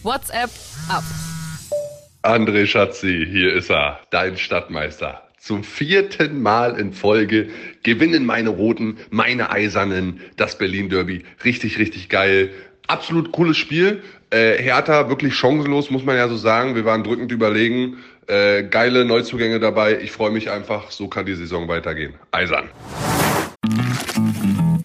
WhatsApp 0.05 0.51
ab. 0.87 1.03
André 2.21 2.65
Schatzi, 2.67 3.27
hier 3.29 3.53
ist 3.53 3.69
er, 3.69 3.99
dein 4.11 4.37
Stadtmeister 4.37 5.21
zum 5.45 5.63
vierten 5.63 6.41
Mal 6.41 6.79
in 6.79 6.91
Folge 6.91 7.49
gewinnen 7.83 8.25
meine 8.25 8.49
Roten, 8.49 8.97
meine 9.11 9.51
Eisernen, 9.51 10.19
das 10.37 10.57
Berlin 10.57 10.89
Derby. 10.89 11.23
Richtig, 11.43 11.77
richtig 11.77 12.09
geil. 12.09 12.49
Absolut 12.87 13.31
cooles 13.31 13.55
Spiel. 13.55 14.01
Äh, 14.31 14.61
Hertha 14.61 15.07
wirklich 15.07 15.35
chancenlos, 15.35 15.91
muss 15.91 16.03
man 16.03 16.17
ja 16.17 16.27
so 16.27 16.35
sagen. 16.35 16.73
Wir 16.73 16.85
waren 16.85 17.03
drückend 17.03 17.31
überlegen. 17.31 17.97
Äh, 18.25 18.63
geile 18.63 19.05
Neuzugänge 19.05 19.59
dabei. 19.59 19.99
Ich 19.99 20.11
freue 20.11 20.31
mich 20.31 20.49
einfach. 20.49 20.89
So 20.89 21.07
kann 21.07 21.27
die 21.27 21.35
Saison 21.35 21.67
weitergehen. 21.67 22.15
Eisern. 22.31 22.69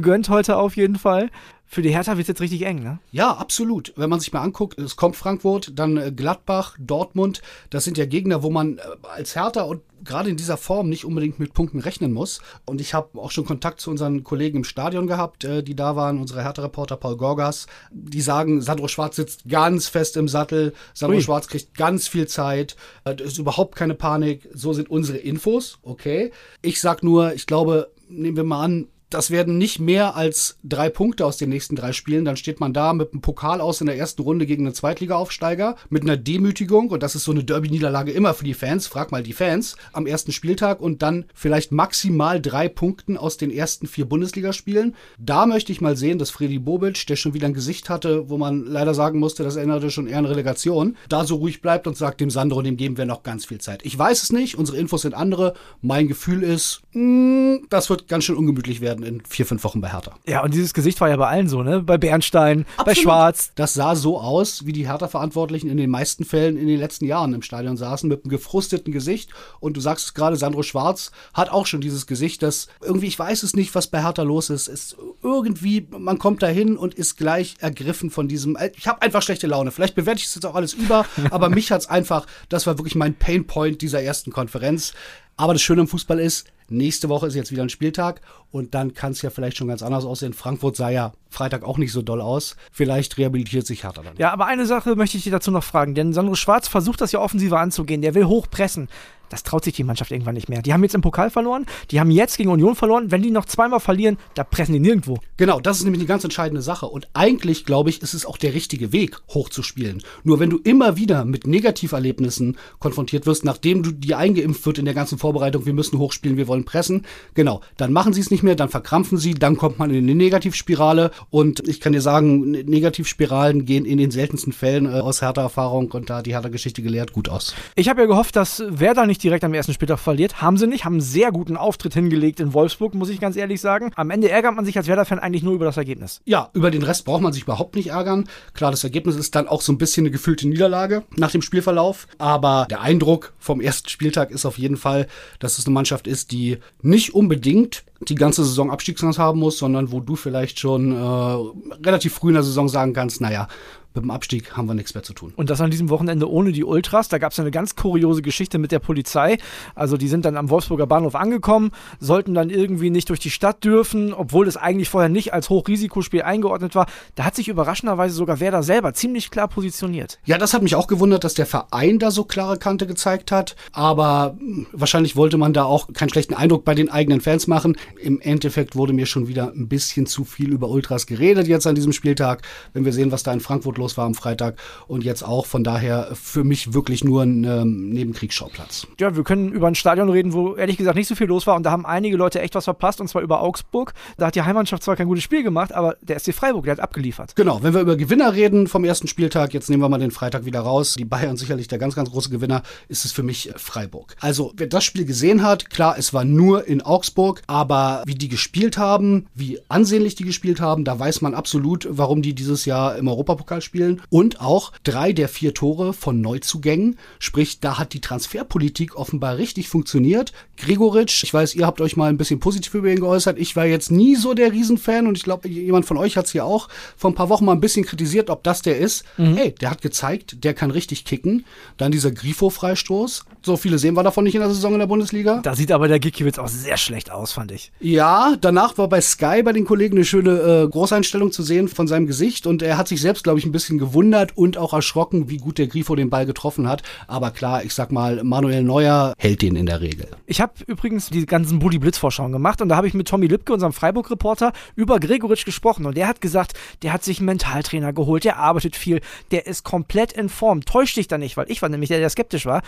gegönnt 0.00 0.28
heute 0.30 0.56
auf 0.56 0.76
jeden 0.76 0.96
Fall. 0.96 1.30
Für 1.66 1.82
die 1.82 1.90
Hertha 1.90 2.16
wird 2.16 2.24
es 2.24 2.28
jetzt 2.28 2.40
richtig 2.40 2.62
eng, 2.62 2.82
ne? 2.82 2.98
Ja, 3.12 3.32
absolut. 3.32 3.92
Wenn 3.94 4.10
man 4.10 4.18
sich 4.18 4.32
mal 4.32 4.40
anguckt, 4.40 4.76
es 4.76 4.96
kommt 4.96 5.14
Frankfurt, 5.14 5.78
dann 5.78 5.98
äh, 5.98 6.10
Gladbach, 6.10 6.76
Dortmund. 6.80 7.42
Das 7.70 7.84
sind 7.84 7.96
ja 7.96 8.06
Gegner, 8.06 8.42
wo 8.42 8.50
man 8.50 8.78
äh, 8.78 8.80
als 9.02 9.36
Hertha 9.36 9.62
und 9.62 9.82
gerade 10.02 10.30
in 10.30 10.36
dieser 10.36 10.56
Form 10.56 10.88
nicht 10.88 11.04
unbedingt 11.04 11.38
mit 11.38 11.54
Punkten 11.54 11.78
rechnen 11.78 12.12
muss. 12.12 12.40
Und 12.66 12.80
ich 12.80 12.92
habe 12.92 13.20
auch 13.20 13.30
schon 13.30 13.44
Kontakt 13.44 13.80
zu 13.80 13.90
unseren 13.90 14.24
Kollegen 14.24 14.56
im 14.56 14.64
Stadion 14.64 15.06
gehabt, 15.06 15.44
äh, 15.44 15.62
die 15.62 15.76
da 15.76 15.94
waren, 15.94 16.18
unsere 16.18 16.42
Hertha-Reporter 16.42 16.96
Paul 16.96 17.16
Gorgas. 17.16 17.68
Die 17.92 18.20
sagen, 18.20 18.62
Sandro 18.62 18.88
Schwarz 18.88 19.14
sitzt 19.14 19.48
ganz 19.48 19.86
fest 19.86 20.16
im 20.16 20.26
Sattel. 20.26 20.72
Sandro 20.92 21.18
Ui. 21.18 21.22
Schwarz 21.22 21.46
kriegt 21.46 21.76
ganz 21.76 22.08
viel 22.08 22.26
Zeit. 22.26 22.74
Das 23.04 23.20
ist 23.20 23.38
überhaupt 23.38 23.76
keine 23.76 23.94
Panik. 23.94 24.48
So 24.52 24.72
sind 24.72 24.90
unsere 24.90 25.18
Infos. 25.18 25.78
Okay. 25.82 26.32
Ich 26.62 26.80
sag 26.80 27.04
nur, 27.04 27.32
ich 27.34 27.46
glaube, 27.46 27.92
nehmen 28.08 28.36
wir 28.36 28.44
mal 28.44 28.64
an, 28.64 28.88
das 29.10 29.30
werden 29.30 29.58
nicht 29.58 29.80
mehr 29.80 30.16
als 30.16 30.58
drei 30.62 30.88
Punkte 30.88 31.26
aus 31.26 31.36
den 31.36 31.50
nächsten 31.50 31.76
drei 31.76 31.92
Spielen. 31.92 32.24
Dann 32.24 32.36
steht 32.36 32.60
man 32.60 32.72
da 32.72 32.92
mit 32.92 33.12
einem 33.12 33.20
Pokal 33.20 33.60
aus 33.60 33.80
in 33.80 33.88
der 33.88 33.98
ersten 33.98 34.22
Runde 34.22 34.46
gegen 34.46 34.64
einen 34.64 34.74
Zweitliga-Aufsteiger, 34.74 35.76
mit 35.90 36.02
einer 36.02 36.16
Demütigung. 36.16 36.88
Und 36.90 37.02
das 37.02 37.14
ist 37.16 37.24
so 37.24 37.32
eine 37.32 37.44
Derby-Niederlage 37.44 38.12
immer 38.12 38.34
für 38.34 38.44
die 38.44 38.54
Fans. 38.54 38.86
Frag 38.86 39.10
mal 39.10 39.22
die 39.22 39.32
Fans 39.32 39.76
am 39.92 40.06
ersten 40.06 40.32
Spieltag 40.32 40.80
und 40.80 41.02
dann 41.02 41.24
vielleicht 41.34 41.72
maximal 41.72 42.40
drei 42.40 42.68
Punkten 42.68 43.16
aus 43.16 43.36
den 43.36 43.50
ersten 43.50 43.86
vier 43.86 44.04
Bundesligaspielen. 44.04 44.94
Da 45.18 45.46
möchte 45.46 45.72
ich 45.72 45.80
mal 45.80 45.96
sehen, 45.96 46.18
dass 46.18 46.30
Freddy 46.30 46.60
Bobic, 46.60 47.06
der 47.06 47.16
schon 47.16 47.34
wieder 47.34 47.48
ein 47.48 47.54
Gesicht 47.54 47.90
hatte, 47.90 48.30
wo 48.30 48.38
man 48.38 48.64
leider 48.64 48.94
sagen 48.94 49.18
musste, 49.18 49.42
das 49.42 49.56
erinnerte 49.56 49.90
schon 49.90 50.06
eher 50.06 50.18
an 50.18 50.26
Relegation, 50.26 50.96
da 51.08 51.24
so 51.24 51.36
ruhig 51.36 51.62
bleibt 51.62 51.86
und 51.86 51.96
sagt 51.96 52.20
dem 52.20 52.30
Sandro, 52.30 52.62
dem 52.62 52.76
geben 52.76 52.96
wir 52.96 53.06
noch 53.06 53.24
ganz 53.24 53.46
viel 53.46 53.58
Zeit. 53.58 53.84
Ich 53.84 53.98
weiß 53.98 54.22
es 54.22 54.32
nicht, 54.32 54.56
unsere 54.56 54.78
Infos 54.78 55.02
sind 55.02 55.14
andere. 55.14 55.54
Mein 55.82 56.06
Gefühl 56.06 56.42
ist, 56.42 56.82
mh, 56.92 57.60
das 57.70 57.90
wird 57.90 58.06
ganz 58.06 58.24
schön 58.24 58.36
ungemütlich 58.36 58.80
werden 58.80 58.99
in 59.02 59.22
vier, 59.28 59.46
fünf 59.46 59.64
Wochen 59.64 59.80
bei 59.80 59.88
Hertha. 59.90 60.12
Ja, 60.26 60.42
und 60.42 60.54
dieses 60.54 60.74
Gesicht 60.74 61.00
war 61.00 61.08
ja 61.08 61.16
bei 61.16 61.28
allen 61.28 61.48
so, 61.48 61.62
ne? 61.62 61.80
Bei 61.82 61.98
Bernstein, 61.98 62.64
bei 62.76 62.82
Absolut. 62.82 62.98
Schwarz. 62.98 63.52
Das 63.54 63.74
sah 63.74 63.94
so 63.96 64.18
aus, 64.18 64.66
wie 64.66 64.72
die 64.72 64.88
Hertha-Verantwortlichen 64.88 65.68
in 65.68 65.76
den 65.76 65.90
meisten 65.90 66.24
Fällen 66.24 66.56
in 66.56 66.66
den 66.66 66.78
letzten 66.78 67.04
Jahren 67.04 67.32
im 67.34 67.42
Stadion 67.42 67.76
saßen, 67.76 68.08
mit 68.08 68.24
einem 68.24 68.30
gefrusteten 68.30 68.92
Gesicht. 68.92 69.30
Und 69.60 69.76
du 69.76 69.80
sagst 69.80 70.06
es 70.06 70.14
gerade, 70.14 70.36
Sandro 70.36 70.62
Schwarz 70.62 71.10
hat 71.34 71.50
auch 71.50 71.66
schon 71.66 71.80
dieses 71.80 72.06
Gesicht, 72.06 72.42
das 72.42 72.68
irgendwie, 72.82 73.06
ich 73.06 73.18
weiß 73.18 73.42
es 73.42 73.54
nicht, 73.54 73.74
was 73.74 73.86
bei 73.86 74.02
Hertha 74.02 74.22
los 74.22 74.50
ist. 74.50 74.68
Es 74.68 74.96
irgendwie, 75.22 75.86
man 75.90 76.18
kommt 76.18 76.42
da 76.42 76.46
hin 76.48 76.76
und 76.76 76.94
ist 76.94 77.16
gleich 77.16 77.56
ergriffen 77.60 78.10
von 78.10 78.28
diesem. 78.28 78.56
äh, 78.56 78.70
Ich 78.76 78.88
habe 78.88 79.02
einfach 79.02 79.22
schlechte 79.22 79.46
Laune. 79.46 79.70
Vielleicht 79.70 79.94
bewerte 79.94 80.20
ich 80.20 80.26
es 80.26 80.34
jetzt 80.34 80.46
auch 80.46 80.54
alles 80.54 80.74
über, 80.74 81.04
aber 81.30 81.48
mich 81.48 81.70
hat's 81.72 81.86
einfach, 81.88 82.26
das 82.48 82.66
war 82.66 82.78
wirklich 82.78 82.94
mein 82.94 83.14
Painpoint 83.14 83.82
dieser 83.82 84.02
ersten 84.02 84.30
Konferenz. 84.32 84.92
Aber 85.36 85.54
das 85.54 85.62
Schöne 85.62 85.80
im 85.82 85.88
Fußball 85.88 86.18
ist, 86.20 86.46
nächste 86.68 87.08
Woche 87.08 87.26
ist 87.26 87.34
jetzt 87.34 87.50
wieder 87.50 87.62
ein 87.62 87.70
Spieltag 87.70 88.20
und 88.52 88.74
dann 88.74 88.94
kann 88.94 89.12
es 89.12 89.22
ja 89.22 89.30
vielleicht 89.30 89.56
schon 89.56 89.68
ganz 89.68 89.82
anders 89.82 90.04
aussehen. 90.04 90.32
Frankfurt 90.32 90.76
sah 90.76 90.90
ja 90.90 91.12
Freitag 91.28 91.62
auch 91.62 91.78
nicht 91.78 91.92
so 91.92 92.02
doll 92.02 92.20
aus. 92.20 92.56
Vielleicht 92.72 93.16
rehabilitiert 93.18 93.66
sich 93.66 93.84
Hertha 93.84 94.02
dann. 94.02 94.16
Ja, 94.16 94.32
aber 94.32 94.46
eine 94.46 94.66
Sache 94.66 94.96
möchte 94.96 95.16
ich 95.16 95.24
dir 95.24 95.32
dazu 95.32 95.50
noch 95.50 95.64
fragen, 95.64 95.94
denn 95.94 96.12
Sandro 96.12 96.34
Schwarz 96.34 96.66
versucht 96.66 97.00
das 97.00 97.12
ja 97.12 97.20
offensiver 97.20 97.60
anzugehen. 97.60 98.02
Der 98.02 98.14
will 98.14 98.26
hochpressen. 98.26 98.88
Das 99.30 99.42
traut 99.42 99.64
sich 99.64 99.74
die 99.74 99.84
Mannschaft 99.84 100.10
irgendwann 100.10 100.34
nicht 100.34 100.48
mehr. 100.50 100.60
Die 100.60 100.72
haben 100.74 100.82
jetzt 100.82 100.94
im 100.94 101.00
Pokal 101.00 101.30
verloren, 101.30 101.64
die 101.90 101.98
haben 102.00 102.10
jetzt 102.10 102.36
gegen 102.36 102.50
Union 102.50 102.74
verloren. 102.76 103.10
Wenn 103.10 103.22
die 103.22 103.30
noch 103.30 103.46
zweimal 103.46 103.80
verlieren, 103.80 104.18
da 104.34 104.44
pressen 104.44 104.74
die 104.74 104.80
nirgendwo. 104.80 105.18
Genau, 105.38 105.60
das 105.60 105.78
ist 105.78 105.84
nämlich 105.84 106.00
eine 106.00 106.08
ganz 106.08 106.24
entscheidende 106.24 106.60
Sache. 106.60 106.86
Und 106.86 107.08
eigentlich, 107.14 107.64
glaube 107.64 107.88
ich, 107.90 108.02
ist 108.02 108.12
es 108.12 108.26
auch 108.26 108.36
der 108.36 108.52
richtige 108.52 108.92
Weg, 108.92 109.16
hochzuspielen. 109.32 110.02
Nur 110.24 110.38
wenn 110.40 110.50
du 110.50 110.58
immer 110.58 110.96
wieder 110.98 111.24
mit 111.24 111.46
Negativerlebnissen 111.46 112.58
konfrontiert 112.78 113.26
wirst, 113.26 113.44
nachdem 113.44 113.82
du 113.82 113.92
dir 113.92 114.18
eingeimpft 114.18 114.66
wird 114.66 114.78
in 114.78 114.84
der 114.84 114.94
ganzen 114.94 115.16
Vorbereitung, 115.18 115.64
wir 115.66 115.72
müssen 115.72 115.98
hochspielen, 115.98 116.36
wir 116.36 116.48
wollen 116.48 116.64
pressen, 116.64 117.06
genau, 117.34 117.60
dann 117.76 117.92
machen 117.92 118.12
sie 118.12 118.20
es 118.20 118.30
nicht 118.30 118.42
mehr, 118.42 118.56
dann 118.56 118.68
verkrampfen 118.68 119.16
sie, 119.18 119.34
dann 119.34 119.56
kommt 119.56 119.78
man 119.78 119.90
in 119.90 120.04
eine 120.04 120.14
Negativspirale. 120.14 121.10
Und 121.30 121.66
ich 121.68 121.80
kann 121.80 121.92
dir 121.92 122.00
sagen, 122.00 122.50
Ne- 122.50 122.64
Negativspiralen 122.64 123.64
gehen 123.64 123.84
in 123.84 123.98
den 123.98 124.10
seltensten 124.10 124.52
Fällen 124.52 124.86
äh, 124.86 125.00
aus 125.00 125.22
härter 125.22 125.42
Erfahrung 125.42 125.90
und 125.92 126.10
da 126.10 126.22
die 126.22 126.34
härter 126.34 126.50
Geschichte 126.50 126.82
gelehrt 126.82 127.12
gut 127.12 127.28
aus. 127.28 127.54
Ich 127.76 127.88
habe 127.88 128.02
ja 128.02 128.06
gehofft, 128.06 128.36
dass 128.36 128.62
Werder 128.68 129.06
nicht 129.06 129.19
direkt 129.22 129.44
am 129.44 129.54
ersten 129.54 129.72
Spieltag 129.72 129.98
verliert. 129.98 130.42
Haben 130.42 130.56
sie 130.56 130.66
nicht, 130.66 130.84
haben 130.84 130.94
einen 130.94 131.00
sehr 131.00 131.32
guten 131.32 131.56
Auftritt 131.56 131.94
hingelegt 131.94 132.40
in 132.40 132.54
Wolfsburg, 132.54 132.94
muss 132.94 133.08
ich 133.08 133.20
ganz 133.20 133.36
ehrlich 133.36 133.60
sagen. 133.60 133.92
Am 133.96 134.10
Ende 134.10 134.30
ärgert 134.30 134.54
man 134.54 134.64
sich 134.64 134.76
als 134.76 134.86
Werder-Fan 134.86 135.18
eigentlich 135.18 135.42
nur 135.42 135.54
über 135.54 135.64
das 135.64 135.76
Ergebnis. 135.76 136.20
Ja, 136.24 136.50
über 136.52 136.70
den 136.70 136.82
Rest 136.82 137.04
braucht 137.04 137.22
man 137.22 137.32
sich 137.32 137.42
überhaupt 137.42 137.76
nicht 137.76 137.90
ärgern. 137.90 138.28
Klar, 138.54 138.70
das 138.70 138.84
Ergebnis 138.84 139.16
ist 139.16 139.34
dann 139.34 139.48
auch 139.48 139.62
so 139.62 139.72
ein 139.72 139.78
bisschen 139.78 140.02
eine 140.04 140.10
gefühlte 140.10 140.48
Niederlage 140.48 141.04
nach 141.16 141.30
dem 141.30 141.42
Spielverlauf. 141.42 142.06
Aber 142.18 142.66
der 142.70 142.80
Eindruck 142.80 143.32
vom 143.38 143.60
ersten 143.60 143.88
Spieltag 143.88 144.30
ist 144.30 144.46
auf 144.46 144.58
jeden 144.58 144.76
Fall, 144.76 145.06
dass 145.38 145.58
es 145.58 145.66
eine 145.66 145.74
Mannschaft 145.74 146.06
ist, 146.06 146.32
die 146.32 146.58
nicht 146.82 147.14
unbedingt 147.14 147.84
die 148.08 148.14
ganze 148.14 148.44
Saison 148.44 148.70
Abstiegschance 148.70 149.20
haben 149.20 149.38
muss, 149.38 149.58
sondern 149.58 149.92
wo 149.92 150.00
du 150.00 150.16
vielleicht 150.16 150.58
schon 150.58 150.92
äh, 150.92 151.86
relativ 151.86 152.14
früh 152.14 152.28
in 152.28 152.34
der 152.34 152.42
Saison 152.42 152.68
sagen 152.68 152.94
kannst, 152.94 153.20
naja, 153.20 153.48
mit 153.94 154.04
dem 154.04 154.10
Abstieg 154.10 154.56
haben 154.56 154.66
wir 154.66 154.74
nichts 154.74 154.94
mehr 154.94 155.02
zu 155.02 155.12
tun. 155.12 155.32
Und 155.36 155.50
das 155.50 155.60
an 155.60 155.70
diesem 155.70 155.90
Wochenende 155.90 156.30
ohne 156.30 156.52
die 156.52 156.64
Ultras. 156.64 157.08
Da 157.08 157.18
gab 157.18 157.32
es 157.32 157.40
eine 157.40 157.50
ganz 157.50 157.76
kuriose 157.76 158.22
Geschichte 158.22 158.58
mit 158.58 158.72
der 158.72 158.78
Polizei. 158.78 159.38
Also 159.74 159.96
die 159.96 160.08
sind 160.08 160.24
dann 160.24 160.36
am 160.36 160.48
Wolfsburger 160.50 160.86
Bahnhof 160.86 161.14
angekommen, 161.14 161.72
sollten 161.98 162.34
dann 162.34 162.50
irgendwie 162.50 162.90
nicht 162.90 163.08
durch 163.08 163.20
die 163.20 163.30
Stadt 163.30 163.64
dürfen, 163.64 164.12
obwohl 164.12 164.46
es 164.46 164.56
eigentlich 164.56 164.88
vorher 164.88 165.08
nicht 165.08 165.32
als 165.32 165.50
Hochrisikospiel 165.50 166.22
eingeordnet 166.22 166.74
war. 166.74 166.86
Da 167.14 167.24
hat 167.24 167.34
sich 167.34 167.48
überraschenderweise 167.48 168.14
sogar 168.14 168.40
Werder 168.40 168.62
selber 168.62 168.94
ziemlich 168.94 169.30
klar 169.30 169.48
positioniert. 169.48 170.18
Ja, 170.24 170.38
das 170.38 170.54
hat 170.54 170.62
mich 170.62 170.74
auch 170.74 170.86
gewundert, 170.86 171.24
dass 171.24 171.34
der 171.34 171.46
Verein 171.46 171.98
da 171.98 172.10
so 172.10 172.24
klare 172.24 172.58
Kante 172.58 172.86
gezeigt 172.86 173.32
hat. 173.32 173.56
Aber 173.72 174.36
mh, 174.38 174.66
wahrscheinlich 174.72 175.16
wollte 175.16 175.36
man 175.36 175.52
da 175.52 175.64
auch 175.64 175.92
keinen 175.92 176.10
schlechten 176.10 176.34
Eindruck 176.34 176.64
bei 176.64 176.74
den 176.74 176.90
eigenen 176.90 177.20
Fans 177.20 177.46
machen. 177.46 177.76
Im 178.00 178.20
Endeffekt 178.20 178.76
wurde 178.76 178.92
mir 178.92 179.06
schon 179.06 179.28
wieder 179.28 179.52
ein 179.52 179.68
bisschen 179.68 180.06
zu 180.06 180.24
viel 180.24 180.52
über 180.52 180.68
Ultras 180.68 181.06
geredet 181.06 181.48
jetzt 181.48 181.66
an 181.66 181.74
diesem 181.74 181.92
Spieltag. 181.92 182.42
Wenn 182.72 182.84
wir 182.84 182.92
sehen, 182.92 183.12
was 183.12 183.22
da 183.22 183.32
in 183.32 183.40
Frankfurt 183.40 183.76
los 183.80 183.96
war 183.96 184.06
am 184.06 184.14
Freitag. 184.14 184.56
Und 184.86 185.04
jetzt 185.04 185.22
auch 185.22 185.46
von 185.46 185.64
daher 185.64 186.10
für 186.14 186.44
mich 186.44 186.72
wirklich 186.72 187.02
nur 187.02 187.22
ein 187.22 187.44
ähm, 187.44 187.90
Nebenkriegsschauplatz. 187.90 188.86
Ja, 189.00 189.16
wir 189.16 189.24
können 189.24 189.52
über 189.52 189.66
ein 189.66 189.74
Stadion 189.74 190.08
reden, 190.08 190.32
wo 190.32 190.54
ehrlich 190.54 190.76
gesagt 190.76 190.96
nicht 190.96 191.08
so 191.08 191.14
viel 191.14 191.26
los 191.26 191.46
war. 191.46 191.56
Und 191.56 191.64
da 191.64 191.72
haben 191.72 191.84
einige 191.84 192.16
Leute 192.16 192.40
echt 192.40 192.54
was 192.54 192.64
verpasst, 192.64 193.00
und 193.00 193.08
zwar 193.08 193.22
über 193.22 193.42
Augsburg. 193.42 193.92
Da 194.16 194.26
hat 194.26 194.34
die 194.34 194.42
Heimmannschaft 194.42 194.82
zwar 194.82 194.96
kein 194.96 195.08
gutes 195.08 195.24
Spiel 195.24 195.42
gemacht, 195.42 195.72
aber 195.72 195.96
der 196.00 196.18
SC 196.18 196.32
Freiburg, 196.32 196.64
der 196.64 196.72
hat 196.72 196.80
abgeliefert. 196.80 197.34
Genau, 197.34 197.62
wenn 197.62 197.74
wir 197.74 197.80
über 197.80 197.96
Gewinner 197.96 198.34
reden 198.34 198.68
vom 198.68 198.84
ersten 198.84 199.08
Spieltag, 199.08 199.54
jetzt 199.54 199.70
nehmen 199.70 199.82
wir 199.82 199.88
mal 199.88 199.98
den 199.98 200.10
Freitag 200.10 200.44
wieder 200.44 200.60
raus. 200.60 200.94
Die 200.98 201.04
Bayern 201.04 201.36
sicherlich 201.36 201.68
der 201.68 201.78
ganz, 201.78 201.94
ganz 201.94 202.10
große 202.10 202.30
Gewinner, 202.30 202.62
ist 202.88 203.04
es 203.04 203.12
für 203.12 203.22
mich 203.22 203.50
äh, 203.50 203.54
Freiburg. 203.56 204.16
Also, 204.20 204.52
wer 204.56 204.66
das 204.66 204.84
Spiel 204.84 205.04
gesehen 205.04 205.42
hat, 205.42 205.70
klar, 205.70 205.96
es 205.98 206.12
war 206.12 206.24
nur 206.24 206.66
in 206.66 206.82
Augsburg, 206.82 207.42
aber 207.46 208.02
wie 208.06 208.14
die 208.14 208.28
gespielt 208.28 208.78
haben, 208.78 209.26
wie 209.34 209.58
ansehnlich 209.68 210.14
die 210.14 210.24
gespielt 210.24 210.60
haben, 210.60 210.84
da 210.84 210.98
weiß 210.98 211.20
man 211.22 211.34
absolut, 211.34 211.86
warum 211.90 212.22
die 212.22 212.34
dieses 212.34 212.64
Jahr 212.64 212.96
im 212.96 213.08
Europapokal 213.08 213.62
spielen. 213.62 213.69
Und 214.08 214.40
auch 214.40 214.72
drei 214.84 215.12
der 215.12 215.28
vier 215.28 215.54
Tore 215.54 215.92
von 215.92 216.20
Neuzugängen, 216.20 216.98
sprich, 217.18 217.60
da 217.60 217.78
hat 217.78 217.92
die 217.92 218.00
Transferpolitik 218.00 218.96
offenbar 218.96 219.38
richtig 219.38 219.68
funktioniert. 219.68 220.32
Gregoritsch, 220.56 221.24
ich 221.24 221.32
weiß, 221.32 221.54
ihr 221.54 221.66
habt 221.66 221.80
euch 221.80 221.96
mal 221.96 222.08
ein 222.08 222.18
bisschen 222.18 222.40
positiv 222.40 222.74
über 222.74 222.90
ihn 222.90 223.00
geäußert. 223.00 223.38
Ich 223.38 223.56
war 223.56 223.66
jetzt 223.66 223.90
nie 223.90 224.16
so 224.16 224.34
der 224.34 224.52
Riesenfan 224.52 225.06
und 225.06 225.16
ich 225.16 225.24
glaube, 225.24 225.48
jemand 225.48 225.86
von 225.86 225.96
euch 225.96 226.16
hat 226.16 226.26
es 226.26 226.32
ja 226.32 226.44
auch 226.44 226.68
vor 226.96 227.10
ein 227.10 227.14
paar 227.14 227.28
Wochen 227.28 227.44
mal 227.44 227.52
ein 227.52 227.60
bisschen 227.60 227.84
kritisiert, 227.84 228.30
ob 228.30 228.42
das 228.42 228.62
der 228.62 228.78
ist. 228.78 229.04
Hey, 229.16 229.54
der 229.60 229.70
hat 229.70 229.82
gezeigt, 229.82 230.44
der 230.44 230.54
kann 230.54 230.70
richtig 230.70 231.04
kicken. 231.04 231.44
Dann 231.76 231.92
dieser 231.92 232.10
Grifo-Freistoß. 232.10 233.24
So 233.42 233.56
viele 233.56 233.78
sehen 233.78 233.94
wir 233.94 234.02
davon 234.02 234.24
nicht 234.24 234.34
in 234.34 234.40
der 234.40 234.50
Saison 234.50 234.74
in 234.74 234.80
der 234.80 234.86
Bundesliga. 234.86 235.40
Da 235.42 235.54
sieht 235.54 235.72
aber 235.72 235.88
der 235.88 235.98
Gikiewicz 235.98 236.38
auch 236.38 236.48
sehr 236.48 236.76
schlecht 236.76 237.10
aus, 237.10 237.32
fand 237.32 237.52
ich. 237.52 237.72
Ja, 237.80 238.36
danach 238.40 238.76
war 238.76 238.88
bei 238.88 239.00
Sky 239.00 239.42
bei 239.42 239.52
den 239.52 239.64
Kollegen 239.64 239.96
eine 239.96 240.04
schöne 240.04 240.64
äh, 240.64 240.68
Großeinstellung 240.68 241.32
zu 241.32 241.42
sehen 241.42 241.68
von 241.68 241.88
seinem 241.88 242.06
Gesicht 242.06 242.46
und 242.46 242.62
er 242.62 242.76
hat 242.76 242.88
sich 242.88 243.00
selbst, 243.00 243.24
glaube 243.24 243.38
ich, 243.38 243.46
ein 243.46 243.52
bisschen 243.52 243.59
gewundert 243.68 244.36
und 244.36 244.58
auch 244.58 244.72
erschrocken, 244.72 245.28
wie 245.28 245.36
gut 245.36 245.58
der 245.58 245.66
Grifo 245.66 245.94
den 245.94 246.10
Ball 246.10 246.26
getroffen 246.26 246.68
hat. 246.68 246.82
Aber 247.06 247.30
klar, 247.30 247.64
ich 247.64 247.74
sag 247.74 247.92
mal, 247.92 248.22
Manuel 248.24 248.62
Neuer 248.62 249.14
hält 249.18 249.42
den 249.42 249.56
in 249.56 249.66
der 249.66 249.80
Regel. 249.80 250.08
Ich 250.26 250.40
habe 250.40 250.52
übrigens 250.66 251.10
die 251.10 251.26
ganzen 251.26 251.58
Bully 251.58 251.78
Blitz 251.78 251.98
Vorschauen 251.98 252.32
gemacht 252.32 252.60
und 252.60 252.68
da 252.68 252.76
habe 252.76 252.88
ich 252.88 252.94
mit 252.94 253.08
Tommy 253.08 253.26
Lipke, 253.26 253.52
unserem 253.52 253.72
Freiburg 253.72 254.10
Reporter, 254.10 254.52
über 254.76 255.00
Gregoritsch 255.00 255.44
gesprochen 255.44 255.86
und 255.86 255.96
der 255.96 256.08
hat 256.08 256.20
gesagt, 256.20 256.54
der 256.82 256.92
hat 256.92 257.04
sich 257.04 257.18
einen 257.18 257.26
Mentaltrainer 257.26 257.92
geholt, 257.92 258.24
der 258.24 258.38
arbeitet 258.38 258.76
viel, 258.76 259.00
der 259.30 259.46
ist 259.46 259.64
komplett 259.64 260.12
in 260.12 260.28
Form. 260.28 260.64
Täuscht 260.64 260.96
dich 260.96 261.08
da 261.08 261.18
nicht, 261.18 261.36
weil 261.36 261.50
ich 261.50 261.62
war 261.62 261.68
nämlich 261.68 261.88
der, 261.88 261.98
der 261.98 262.10
skeptisch 262.10 262.46
war. 262.46 262.62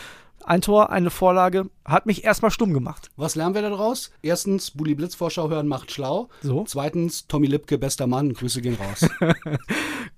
Ein 0.44 0.61
Tor, 0.61 0.90
eine 0.90 1.11
Vorlage, 1.11 1.66
hat 1.84 2.06
mich 2.06 2.25
erstmal 2.25 2.50
stumm 2.50 2.72
gemacht. 2.72 3.11
Was 3.16 3.34
lernen 3.34 3.54
wir 3.54 3.62
daraus? 3.62 4.11
Erstens, 4.22 4.70
Bully 4.70 4.94
Blitz 4.94 5.14
Vorschau 5.14 5.49
hören 5.50 5.68
macht 5.68 5.90
schlau. 5.90 6.28
So. 6.42 6.64
Zweitens, 6.66 7.26
Tommy 7.26 7.46
Lipke, 7.46 7.78
bester 7.78 8.06
Mann, 8.06 8.34
Grüße 8.34 8.61
gehen 8.61 8.76
raus. 8.76 9.08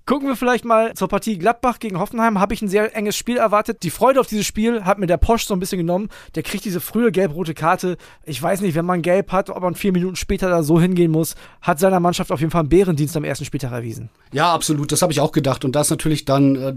Gucken 0.07 0.29
wir 0.29 0.37
vielleicht 0.37 0.67
mal 0.67 0.93
zur 0.93 1.09
Partie 1.09 1.39
Gladbach 1.39 1.79
gegen 1.79 1.99
Hoffenheim. 1.99 2.39
Habe 2.39 2.53
ich 2.53 2.61
ein 2.61 2.69
sehr 2.69 2.95
enges 2.95 3.17
Spiel 3.17 3.39
erwartet. 3.39 3.83
Die 3.83 3.91
Freude 3.91 4.21
auf 4.21 4.27
dieses 4.27 4.45
Spiel 4.45 4.85
hat 4.85 4.99
mir 4.99 5.07
der 5.07 5.17
Posch 5.17 5.47
so 5.47 5.55
ein 5.55 5.61
bisschen 5.61 5.79
genommen. 5.79 6.11
Der 6.35 6.43
kriegt 6.43 6.67
diese 6.67 6.81
frühe 6.81 7.11
gelb-rote 7.11 7.55
Karte. 7.55 7.97
Ich 8.25 8.43
weiß 8.43 8.61
nicht, 8.61 8.75
wenn 8.75 8.85
man 8.85 9.01
gelb 9.01 9.33
hat, 9.33 9.49
ob 9.49 9.63
man 9.63 9.75
vier 9.75 9.93
Minuten 9.93 10.17
später 10.17 10.51
da 10.51 10.63
so 10.63 10.79
hingehen 10.79 11.11
muss. 11.11 11.37
Hat 11.63 11.79
seiner 11.79 12.01
Mannschaft 12.01 12.33
auf 12.33 12.41
jeden 12.41 12.51
Fall 12.51 12.61
einen 12.61 12.69
Bärendienst 12.69 13.17
am 13.17 13.25
ersten 13.25 13.47
Spieltag 13.47 13.73
erwiesen. 13.73 14.11
Ja, 14.33 14.53
absolut. 14.53 14.93
Das 14.93 15.01
habe 15.01 15.13
ich 15.13 15.21
auch 15.21 15.33
gedacht. 15.33 15.65
Und 15.65 15.75
das 15.75 15.87
ist 15.87 15.93
natürlich 15.93 16.27
dann 16.27 16.57
äh, 16.57 16.75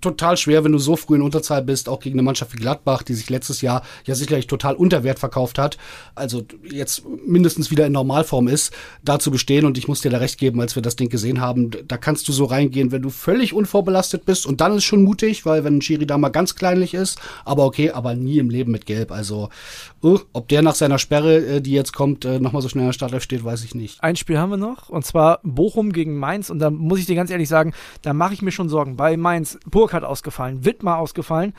total 0.00 0.36
schwer, 0.36 0.64
wenn 0.64 0.72
du 0.72 0.78
so 0.78 0.96
früh 0.96 1.14
in 1.14 1.22
Unterzahl 1.22 1.62
bist, 1.62 1.88
auch 1.88 2.00
gegen 2.00 2.16
eine 2.16 2.24
Mannschaft 2.24 2.52
wie 2.52 2.58
Gladbach, 2.58 2.75
die 3.08 3.14
sich 3.14 3.30
letztes 3.30 3.60
Jahr 3.60 3.82
ja 4.04 4.14
sicherlich 4.14 4.46
total 4.46 4.74
unter 4.74 5.04
Wert 5.04 5.18
verkauft 5.18 5.58
hat. 5.58 5.78
Also 6.14 6.44
jetzt 6.70 7.02
mindestens 7.26 7.70
wieder 7.70 7.86
in 7.86 7.92
Normalform 7.92 8.48
ist, 8.48 8.72
da 9.02 9.18
zu 9.18 9.30
bestehen. 9.30 9.64
Und 9.64 9.78
ich 9.78 9.88
muss 9.88 10.00
dir 10.00 10.10
da 10.10 10.18
recht 10.18 10.38
geben, 10.38 10.60
als 10.60 10.74
wir 10.74 10.82
das 10.82 10.96
Ding 10.96 11.08
gesehen 11.08 11.40
haben, 11.40 11.70
da 11.86 11.96
kannst 11.96 12.28
du 12.28 12.32
so 12.32 12.44
reingehen, 12.44 12.92
wenn 12.92 13.02
du 13.02 13.10
völlig 13.10 13.52
unvorbelastet 13.52 14.24
bist. 14.24 14.46
Und 14.46 14.60
dann 14.60 14.76
ist 14.76 14.84
schon 14.84 15.02
mutig, 15.02 15.46
weil 15.46 15.64
wenn 15.64 15.78
ein 15.78 15.82
Schiri 15.82 16.06
da 16.06 16.18
mal 16.18 16.28
ganz 16.28 16.54
kleinlich 16.54 16.94
ist, 16.94 17.18
aber 17.44 17.64
okay, 17.64 17.90
aber 17.90 18.14
nie 18.14 18.38
im 18.38 18.50
Leben 18.50 18.72
mit 18.72 18.86
Gelb. 18.86 19.12
Also 19.12 19.50
uh, 20.02 20.18
ob 20.32 20.48
der 20.48 20.62
nach 20.62 20.74
seiner 20.74 20.98
Sperre, 20.98 21.38
äh, 21.38 21.60
die 21.60 21.72
jetzt 21.72 21.92
kommt, 21.92 22.24
äh, 22.24 22.38
nochmal 22.38 22.62
so 22.62 22.68
schnell 22.68 22.82
in 22.82 22.88
der 22.88 22.92
Startelf 22.92 23.22
steht, 23.22 23.44
weiß 23.44 23.64
ich 23.64 23.74
nicht. 23.74 24.02
Ein 24.02 24.16
Spiel 24.16 24.38
haben 24.38 24.50
wir 24.50 24.56
noch, 24.56 24.88
und 24.88 25.04
zwar 25.04 25.40
Bochum 25.42 25.92
gegen 25.92 26.16
Mainz. 26.18 26.50
Und 26.50 26.58
da 26.58 26.70
muss 26.70 26.98
ich 26.98 27.06
dir 27.06 27.16
ganz 27.16 27.30
ehrlich 27.30 27.48
sagen, 27.48 27.72
da 28.02 28.12
mache 28.12 28.34
ich 28.34 28.42
mir 28.42 28.52
schon 28.52 28.68
Sorgen. 28.68 28.96
Bei 28.96 29.16
Mainz, 29.16 29.58
Burkhardt 29.68 30.04
ausgefallen, 30.04 30.64
Wittmar 30.64 30.98
ausgefallen. 30.98 31.52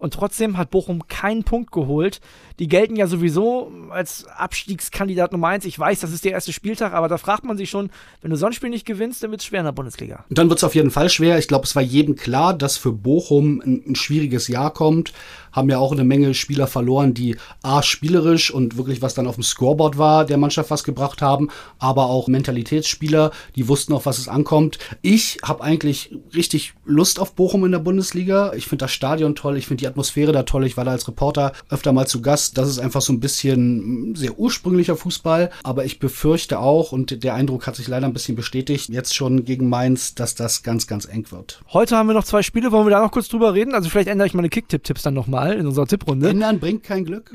Und 0.00 0.14
trotzdem 0.14 0.56
hat 0.56 0.70
Bochum 0.70 1.06
keinen 1.08 1.44
Punkt 1.44 1.72
geholt. 1.72 2.22
Die 2.58 2.68
gelten 2.68 2.96
ja 2.96 3.06
sowieso 3.06 3.70
als 3.90 4.26
Abstiegskandidat 4.26 5.32
Nummer 5.32 5.48
eins. 5.48 5.66
Ich 5.66 5.78
weiß, 5.78 6.00
das 6.00 6.10
ist 6.10 6.24
der 6.24 6.32
erste 6.32 6.54
Spieltag, 6.54 6.94
aber 6.94 7.06
da 7.06 7.18
fragt 7.18 7.44
man 7.44 7.58
sich 7.58 7.68
schon, 7.68 7.90
wenn 8.22 8.30
du 8.30 8.36
so 8.38 8.46
ein 8.46 8.54
Spiel 8.54 8.70
nicht 8.70 8.86
gewinnst, 8.86 9.22
dann 9.22 9.30
wird 9.30 9.42
es 9.42 9.46
schwer 9.46 9.60
in 9.60 9.66
der 9.66 9.72
Bundesliga. 9.72 10.24
Dann 10.30 10.48
wird 10.48 10.58
es 10.58 10.64
auf 10.64 10.74
jeden 10.74 10.90
Fall 10.90 11.10
schwer. 11.10 11.38
Ich 11.38 11.48
glaube, 11.48 11.66
es 11.66 11.76
war 11.76 11.82
jedem 11.82 12.16
klar, 12.16 12.54
dass 12.54 12.78
für 12.78 12.92
Bochum 12.92 13.60
ein, 13.60 13.82
ein 13.88 13.94
schwieriges 13.94 14.48
Jahr 14.48 14.72
kommt 14.72 15.12
haben 15.52 15.68
ja 15.68 15.78
auch 15.78 15.92
eine 15.92 16.04
Menge 16.04 16.34
Spieler 16.34 16.66
verloren, 16.66 17.14
die 17.14 17.36
A, 17.62 17.82
spielerisch 17.82 18.50
und 18.50 18.76
wirklich 18.76 19.02
was 19.02 19.14
dann 19.14 19.26
auf 19.26 19.34
dem 19.34 19.44
Scoreboard 19.44 19.98
war, 19.98 20.24
der 20.24 20.36
Mannschaft 20.36 20.70
was 20.70 20.84
gebracht 20.84 21.22
haben, 21.22 21.48
aber 21.78 22.06
auch 22.06 22.28
Mentalitätsspieler, 22.28 23.32
die 23.56 23.68
wussten, 23.68 23.92
auf 23.92 24.06
was 24.06 24.18
es 24.18 24.28
ankommt. 24.28 24.78
Ich 25.02 25.38
habe 25.42 25.62
eigentlich 25.62 26.16
richtig 26.34 26.74
Lust 26.84 27.18
auf 27.18 27.34
Bochum 27.34 27.64
in 27.64 27.72
der 27.72 27.78
Bundesliga. 27.78 28.52
Ich 28.54 28.66
finde 28.66 28.84
das 28.84 28.92
Stadion 28.92 29.34
toll, 29.34 29.56
ich 29.56 29.66
finde 29.66 29.82
die 29.82 29.88
Atmosphäre 29.90 30.32
da 30.32 30.44
toll. 30.44 30.66
Ich 30.66 30.76
war 30.76 30.84
da 30.84 30.92
als 30.92 31.08
Reporter 31.08 31.52
öfter 31.68 31.92
mal 31.92 32.06
zu 32.06 32.22
Gast. 32.22 32.56
Das 32.58 32.68
ist 32.68 32.78
einfach 32.78 33.00
so 33.00 33.12
ein 33.12 33.20
bisschen 33.20 34.14
sehr 34.14 34.38
ursprünglicher 34.38 34.96
Fußball, 34.96 35.50
aber 35.62 35.84
ich 35.84 35.98
befürchte 35.98 36.58
auch, 36.58 36.92
und 36.92 37.22
der 37.24 37.34
Eindruck 37.34 37.66
hat 37.66 37.76
sich 37.76 37.88
leider 37.88 38.06
ein 38.06 38.12
bisschen 38.12 38.36
bestätigt, 38.36 38.88
jetzt 38.88 39.14
schon 39.14 39.44
gegen 39.44 39.68
Mainz, 39.68 40.14
dass 40.14 40.34
das 40.34 40.62
ganz, 40.62 40.86
ganz 40.86 41.06
eng 41.06 41.26
wird. 41.30 41.60
Heute 41.72 41.96
haben 41.96 42.06
wir 42.08 42.14
noch 42.14 42.24
zwei 42.24 42.42
Spiele, 42.42 42.72
wollen 42.72 42.86
wir 42.86 42.90
da 42.90 43.02
noch 43.02 43.12
kurz 43.12 43.28
drüber 43.28 43.54
reden? 43.54 43.74
Also 43.74 43.88
vielleicht 43.88 44.08
ändere 44.08 44.26
ich 44.26 44.34
meine 44.34 44.48
Kicktipp-Tipps 44.48 45.02
dann 45.02 45.14
nochmal 45.14 45.50
mal 45.50 45.58
in 45.58 45.66
unserer 45.66 45.86
Tipprunde. 45.86 46.28
Ändern 46.28 46.60
bringt 46.60 46.82
kein 46.82 47.04
Glück. 47.04 47.32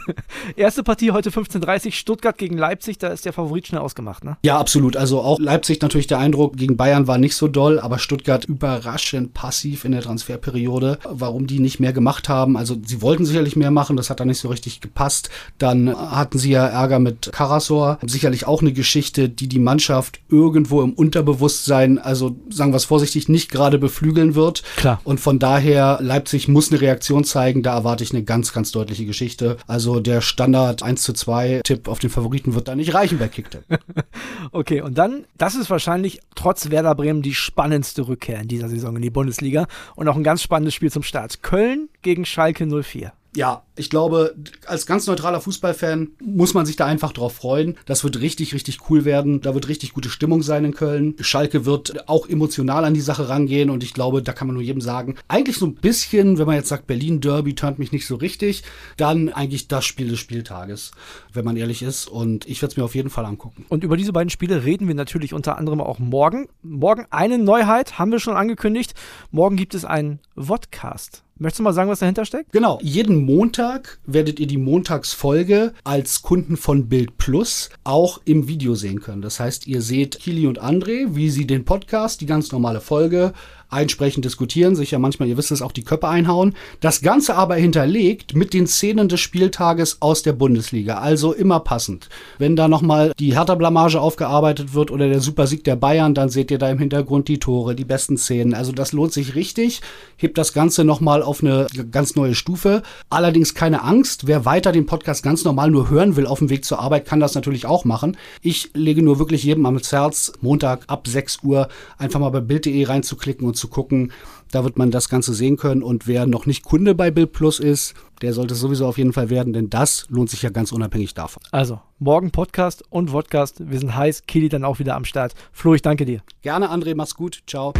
Erste 0.56 0.82
Partie 0.82 1.10
heute 1.10 1.30
15.30 1.30 1.92
Stuttgart 1.92 2.36
gegen 2.38 2.56
Leipzig, 2.56 2.98
da 2.98 3.08
ist 3.08 3.24
der 3.24 3.32
Favorit 3.32 3.66
schnell 3.66 3.80
ausgemacht, 3.80 4.24
ne? 4.24 4.36
Ja, 4.44 4.58
absolut. 4.58 4.96
Also 4.96 5.20
auch 5.20 5.38
Leipzig 5.38 5.80
natürlich 5.82 6.06
der 6.06 6.18
Eindruck, 6.18 6.56
gegen 6.56 6.76
Bayern 6.76 7.06
war 7.06 7.18
nicht 7.18 7.34
so 7.34 7.48
doll, 7.48 7.80
aber 7.80 7.98
Stuttgart 7.98 8.44
überraschend 8.44 9.34
passiv 9.34 9.84
in 9.84 9.92
der 9.92 10.02
Transferperiode. 10.02 10.98
Warum 11.08 11.46
die 11.46 11.60
nicht 11.60 11.80
mehr 11.80 11.89
gemacht 11.92 12.28
haben, 12.28 12.56
also 12.56 12.76
sie 12.84 13.02
wollten 13.02 13.26
sicherlich 13.26 13.56
mehr 13.56 13.70
machen, 13.70 13.96
das 13.96 14.10
hat 14.10 14.20
da 14.20 14.24
nicht 14.24 14.38
so 14.38 14.48
richtig 14.48 14.80
gepasst. 14.80 15.30
Dann 15.58 15.94
hatten 15.94 16.38
sie 16.38 16.50
ja 16.50 16.66
Ärger 16.66 16.98
mit 16.98 17.30
Karasor. 17.32 17.98
Sicherlich 18.06 18.46
auch 18.46 18.62
eine 18.62 18.72
Geschichte, 18.72 19.28
die 19.28 19.48
die 19.48 19.58
Mannschaft 19.58 20.20
irgendwo 20.28 20.82
im 20.82 20.92
Unterbewusstsein, 20.92 21.98
also 21.98 22.36
sagen 22.48 22.72
wir 22.72 22.76
es 22.76 22.84
vorsichtig, 22.84 23.28
nicht 23.28 23.50
gerade 23.50 23.78
beflügeln 23.78 24.34
wird. 24.34 24.62
Klar. 24.76 25.00
Und 25.04 25.20
von 25.20 25.38
daher, 25.38 25.98
Leipzig 26.00 26.48
muss 26.48 26.70
eine 26.70 26.80
Reaktion 26.80 27.24
zeigen 27.24 27.40
zeigen. 27.40 27.62
Da 27.62 27.74
erwarte 27.74 28.04
ich 28.04 28.12
eine 28.12 28.22
ganz, 28.22 28.52
ganz 28.52 28.70
deutliche 28.72 29.06
Geschichte. 29.06 29.56
Also 29.66 30.00
der 30.00 30.20
Standard 30.20 30.82
1 30.82 31.02
zu 31.02 31.12
2 31.12 31.62
Tipp 31.64 31.88
auf 31.88 31.98
den 31.98 32.10
Favoriten 32.10 32.54
wird 32.54 32.68
da 32.68 32.74
nicht 32.74 32.94
reichen 32.94 33.18
bei 33.18 33.28
Kicktipp. 33.28 33.64
okay, 34.52 34.80
und 34.80 34.98
dann, 34.98 35.24
das 35.38 35.54
ist 35.54 35.70
wahrscheinlich 35.70 36.20
trotz 36.34 36.70
Werder 36.70 36.94
Bremen 36.94 37.22
die 37.22 37.34
spannendste 37.34 38.06
Rückkehr 38.06 38.40
in 38.40 38.48
dieser 38.48 38.68
Saison 38.68 38.96
in 38.96 39.02
die 39.02 39.10
Bundesliga 39.10 39.66
und 39.96 40.08
auch 40.08 40.16
ein 40.16 40.24
ganz 40.24 40.42
spannendes 40.42 40.74
Spiel 40.74 40.90
zum 40.90 41.02
Start. 41.02 41.42
Köln 41.42 41.79
gegen 42.02 42.24
Schalke 42.24 42.66
04 42.66 43.12
ja, 43.36 43.62
ich 43.80 43.90
glaube, 43.90 44.36
als 44.66 44.86
ganz 44.86 45.06
neutraler 45.06 45.40
Fußballfan 45.40 46.10
muss 46.22 46.54
man 46.54 46.66
sich 46.66 46.76
da 46.76 46.84
einfach 46.84 47.12
drauf 47.12 47.34
freuen. 47.34 47.76
Das 47.86 48.04
wird 48.04 48.20
richtig, 48.20 48.54
richtig 48.54 48.90
cool 48.90 49.04
werden. 49.04 49.40
Da 49.40 49.54
wird 49.54 49.68
richtig 49.68 49.94
gute 49.94 50.10
Stimmung 50.10 50.42
sein 50.42 50.66
in 50.66 50.74
Köln. 50.74 51.14
Schalke 51.20 51.64
wird 51.64 52.08
auch 52.08 52.28
emotional 52.28 52.84
an 52.84 52.94
die 52.94 53.00
Sache 53.00 53.28
rangehen 53.28 53.70
und 53.70 53.82
ich 53.82 53.94
glaube, 53.94 54.22
da 54.22 54.32
kann 54.32 54.46
man 54.46 54.54
nur 54.54 54.62
jedem 54.62 54.82
sagen, 54.82 55.16
eigentlich 55.28 55.56
so 55.56 55.66
ein 55.66 55.74
bisschen, 55.74 56.38
wenn 56.38 56.46
man 56.46 56.56
jetzt 56.56 56.68
sagt, 56.68 56.86
Berlin 56.86 57.20
Derby 57.20 57.54
turnt 57.54 57.78
mich 57.78 57.90
nicht 57.90 58.06
so 58.06 58.16
richtig, 58.16 58.62
dann 58.98 59.30
eigentlich 59.30 59.66
das 59.66 59.86
Spiel 59.86 60.08
des 60.08 60.18
Spieltages, 60.18 60.90
wenn 61.32 61.46
man 61.46 61.56
ehrlich 61.56 61.82
ist. 61.82 62.06
Und 62.06 62.46
ich 62.46 62.60
werde 62.60 62.72
es 62.72 62.76
mir 62.76 62.84
auf 62.84 62.94
jeden 62.94 63.10
Fall 63.10 63.24
angucken. 63.24 63.64
Und 63.70 63.82
über 63.82 63.96
diese 63.96 64.12
beiden 64.12 64.30
Spiele 64.30 64.64
reden 64.64 64.88
wir 64.88 64.94
natürlich 64.94 65.32
unter 65.32 65.56
anderem 65.56 65.80
auch 65.80 65.98
morgen. 65.98 66.48
Morgen 66.62 67.06
eine 67.10 67.38
Neuheit 67.38 67.98
haben 67.98 68.12
wir 68.12 68.20
schon 68.20 68.36
angekündigt. 68.36 68.92
Morgen 69.30 69.56
gibt 69.56 69.74
es 69.74 69.86
einen 69.86 70.20
Vodcast. 70.36 71.24
Möchtest 71.40 71.60
du 71.60 71.62
mal 71.62 71.72
sagen, 71.72 71.88
was 71.88 72.00
dahinter 72.00 72.26
steckt? 72.26 72.52
Genau. 72.52 72.78
Jeden 72.82 73.24
Montag 73.24 73.69
werdet 74.06 74.40
ihr 74.40 74.46
die 74.46 74.56
Montagsfolge 74.56 75.72
als 75.84 76.22
Kunden 76.22 76.56
von 76.56 76.88
Bild 76.88 77.16
Plus 77.18 77.70
auch 77.84 78.20
im 78.24 78.48
Video 78.48 78.74
sehen 78.74 79.00
können. 79.00 79.22
Das 79.22 79.40
heißt, 79.40 79.66
ihr 79.66 79.82
seht 79.82 80.18
Kili 80.18 80.46
und 80.46 80.62
André, 80.62 81.14
wie 81.14 81.30
sie 81.30 81.46
den 81.46 81.64
Podcast, 81.64 82.20
die 82.20 82.26
ganz 82.26 82.52
normale 82.52 82.80
Folge, 82.80 83.32
einsprechend 83.70 84.24
diskutieren, 84.24 84.74
sich 84.76 84.90
ja 84.90 84.98
manchmal, 84.98 85.28
ihr 85.28 85.36
wisst 85.36 85.50
es, 85.50 85.62
auch 85.62 85.72
die 85.72 85.84
Köpfe 85.84 86.08
einhauen. 86.08 86.54
Das 86.80 87.00
Ganze 87.00 87.36
aber 87.36 87.54
hinterlegt 87.56 88.34
mit 88.34 88.52
den 88.52 88.66
Szenen 88.66 89.08
des 89.08 89.20
Spieltages 89.20 89.98
aus 90.00 90.22
der 90.22 90.32
Bundesliga. 90.32 90.98
Also 90.98 91.32
immer 91.32 91.60
passend. 91.60 92.08
Wenn 92.38 92.56
da 92.56 92.68
nochmal 92.68 93.12
die 93.18 93.34
Hertha-Blamage 93.34 94.00
aufgearbeitet 94.00 94.74
wird 94.74 94.90
oder 94.90 95.08
der 95.08 95.20
Supersieg 95.20 95.64
der 95.64 95.76
Bayern, 95.76 96.14
dann 96.14 96.28
seht 96.28 96.50
ihr 96.50 96.58
da 96.58 96.70
im 96.70 96.78
Hintergrund 96.78 97.28
die 97.28 97.38
Tore, 97.38 97.74
die 97.74 97.84
besten 97.84 98.16
Szenen. 98.16 98.54
Also 98.54 98.72
das 98.72 98.92
lohnt 98.92 99.12
sich 99.12 99.34
richtig. 99.34 99.80
Hebt 100.16 100.38
das 100.38 100.52
Ganze 100.52 100.84
nochmal 100.84 101.22
auf 101.22 101.42
eine 101.42 101.66
ganz 101.90 102.16
neue 102.16 102.34
Stufe. 102.34 102.82
Allerdings 103.08 103.54
keine 103.54 103.82
Angst. 103.82 104.26
Wer 104.26 104.44
weiter 104.44 104.72
den 104.72 104.86
Podcast 104.86 105.22
ganz 105.22 105.44
normal 105.44 105.70
nur 105.70 105.90
hören 105.90 106.16
will 106.16 106.26
auf 106.26 106.38
dem 106.38 106.50
Weg 106.50 106.64
zur 106.64 106.80
Arbeit, 106.80 107.06
kann 107.06 107.20
das 107.20 107.34
natürlich 107.34 107.66
auch 107.66 107.84
machen. 107.84 108.16
Ich 108.42 108.70
lege 108.74 109.02
nur 109.02 109.18
wirklich 109.18 109.44
jedem 109.44 109.66
am 109.66 109.78
Herz, 109.78 110.32
Montag 110.40 110.84
ab 110.88 111.06
6 111.06 111.38
Uhr 111.42 111.68
einfach 111.98 112.20
mal 112.20 112.30
bei 112.30 112.40
Bild.de 112.40 112.84
reinzuklicken 112.84 113.46
und 113.46 113.56
zu 113.60 113.68
gucken. 113.68 114.12
Da 114.50 114.64
wird 114.64 114.76
man 114.78 114.90
das 114.90 115.08
Ganze 115.08 115.32
sehen 115.34 115.56
können. 115.56 115.82
Und 115.82 116.06
wer 116.06 116.26
noch 116.26 116.46
nicht 116.46 116.64
Kunde 116.64 116.94
bei 116.94 117.10
Bild 117.10 117.32
Plus 117.32 117.60
ist, 117.60 117.94
der 118.22 118.32
sollte 118.32 118.54
es 118.54 118.60
sowieso 118.60 118.86
auf 118.86 118.98
jeden 118.98 119.12
Fall 119.12 119.30
werden, 119.30 119.52
denn 119.52 119.70
das 119.70 120.06
lohnt 120.08 120.30
sich 120.30 120.42
ja 120.42 120.50
ganz 120.50 120.72
unabhängig 120.72 121.14
davon. 121.14 121.42
Also, 121.52 121.80
morgen 121.98 122.32
Podcast 122.32 122.82
und 122.90 123.10
Vodcast. 123.10 123.70
Wir 123.70 123.78
sind 123.78 123.94
heiß. 123.94 124.24
Kili 124.26 124.48
dann 124.48 124.64
auch 124.64 124.78
wieder 124.78 124.96
am 124.96 125.04
Start. 125.04 125.34
Flo, 125.52 125.74
ich 125.74 125.82
danke 125.82 126.04
dir. 126.04 126.22
Gerne, 126.42 126.70
André. 126.70 126.94
Mach's 126.96 127.14
gut. 127.14 127.42
Ciao. 127.46 127.72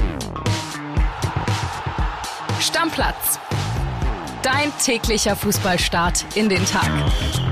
Stammplatz. 2.60 3.38
Dein 4.42 4.72
täglicher 4.82 5.36
Fußballstart 5.36 6.24
in 6.36 6.48
den 6.48 6.64
Tag. 6.64 7.49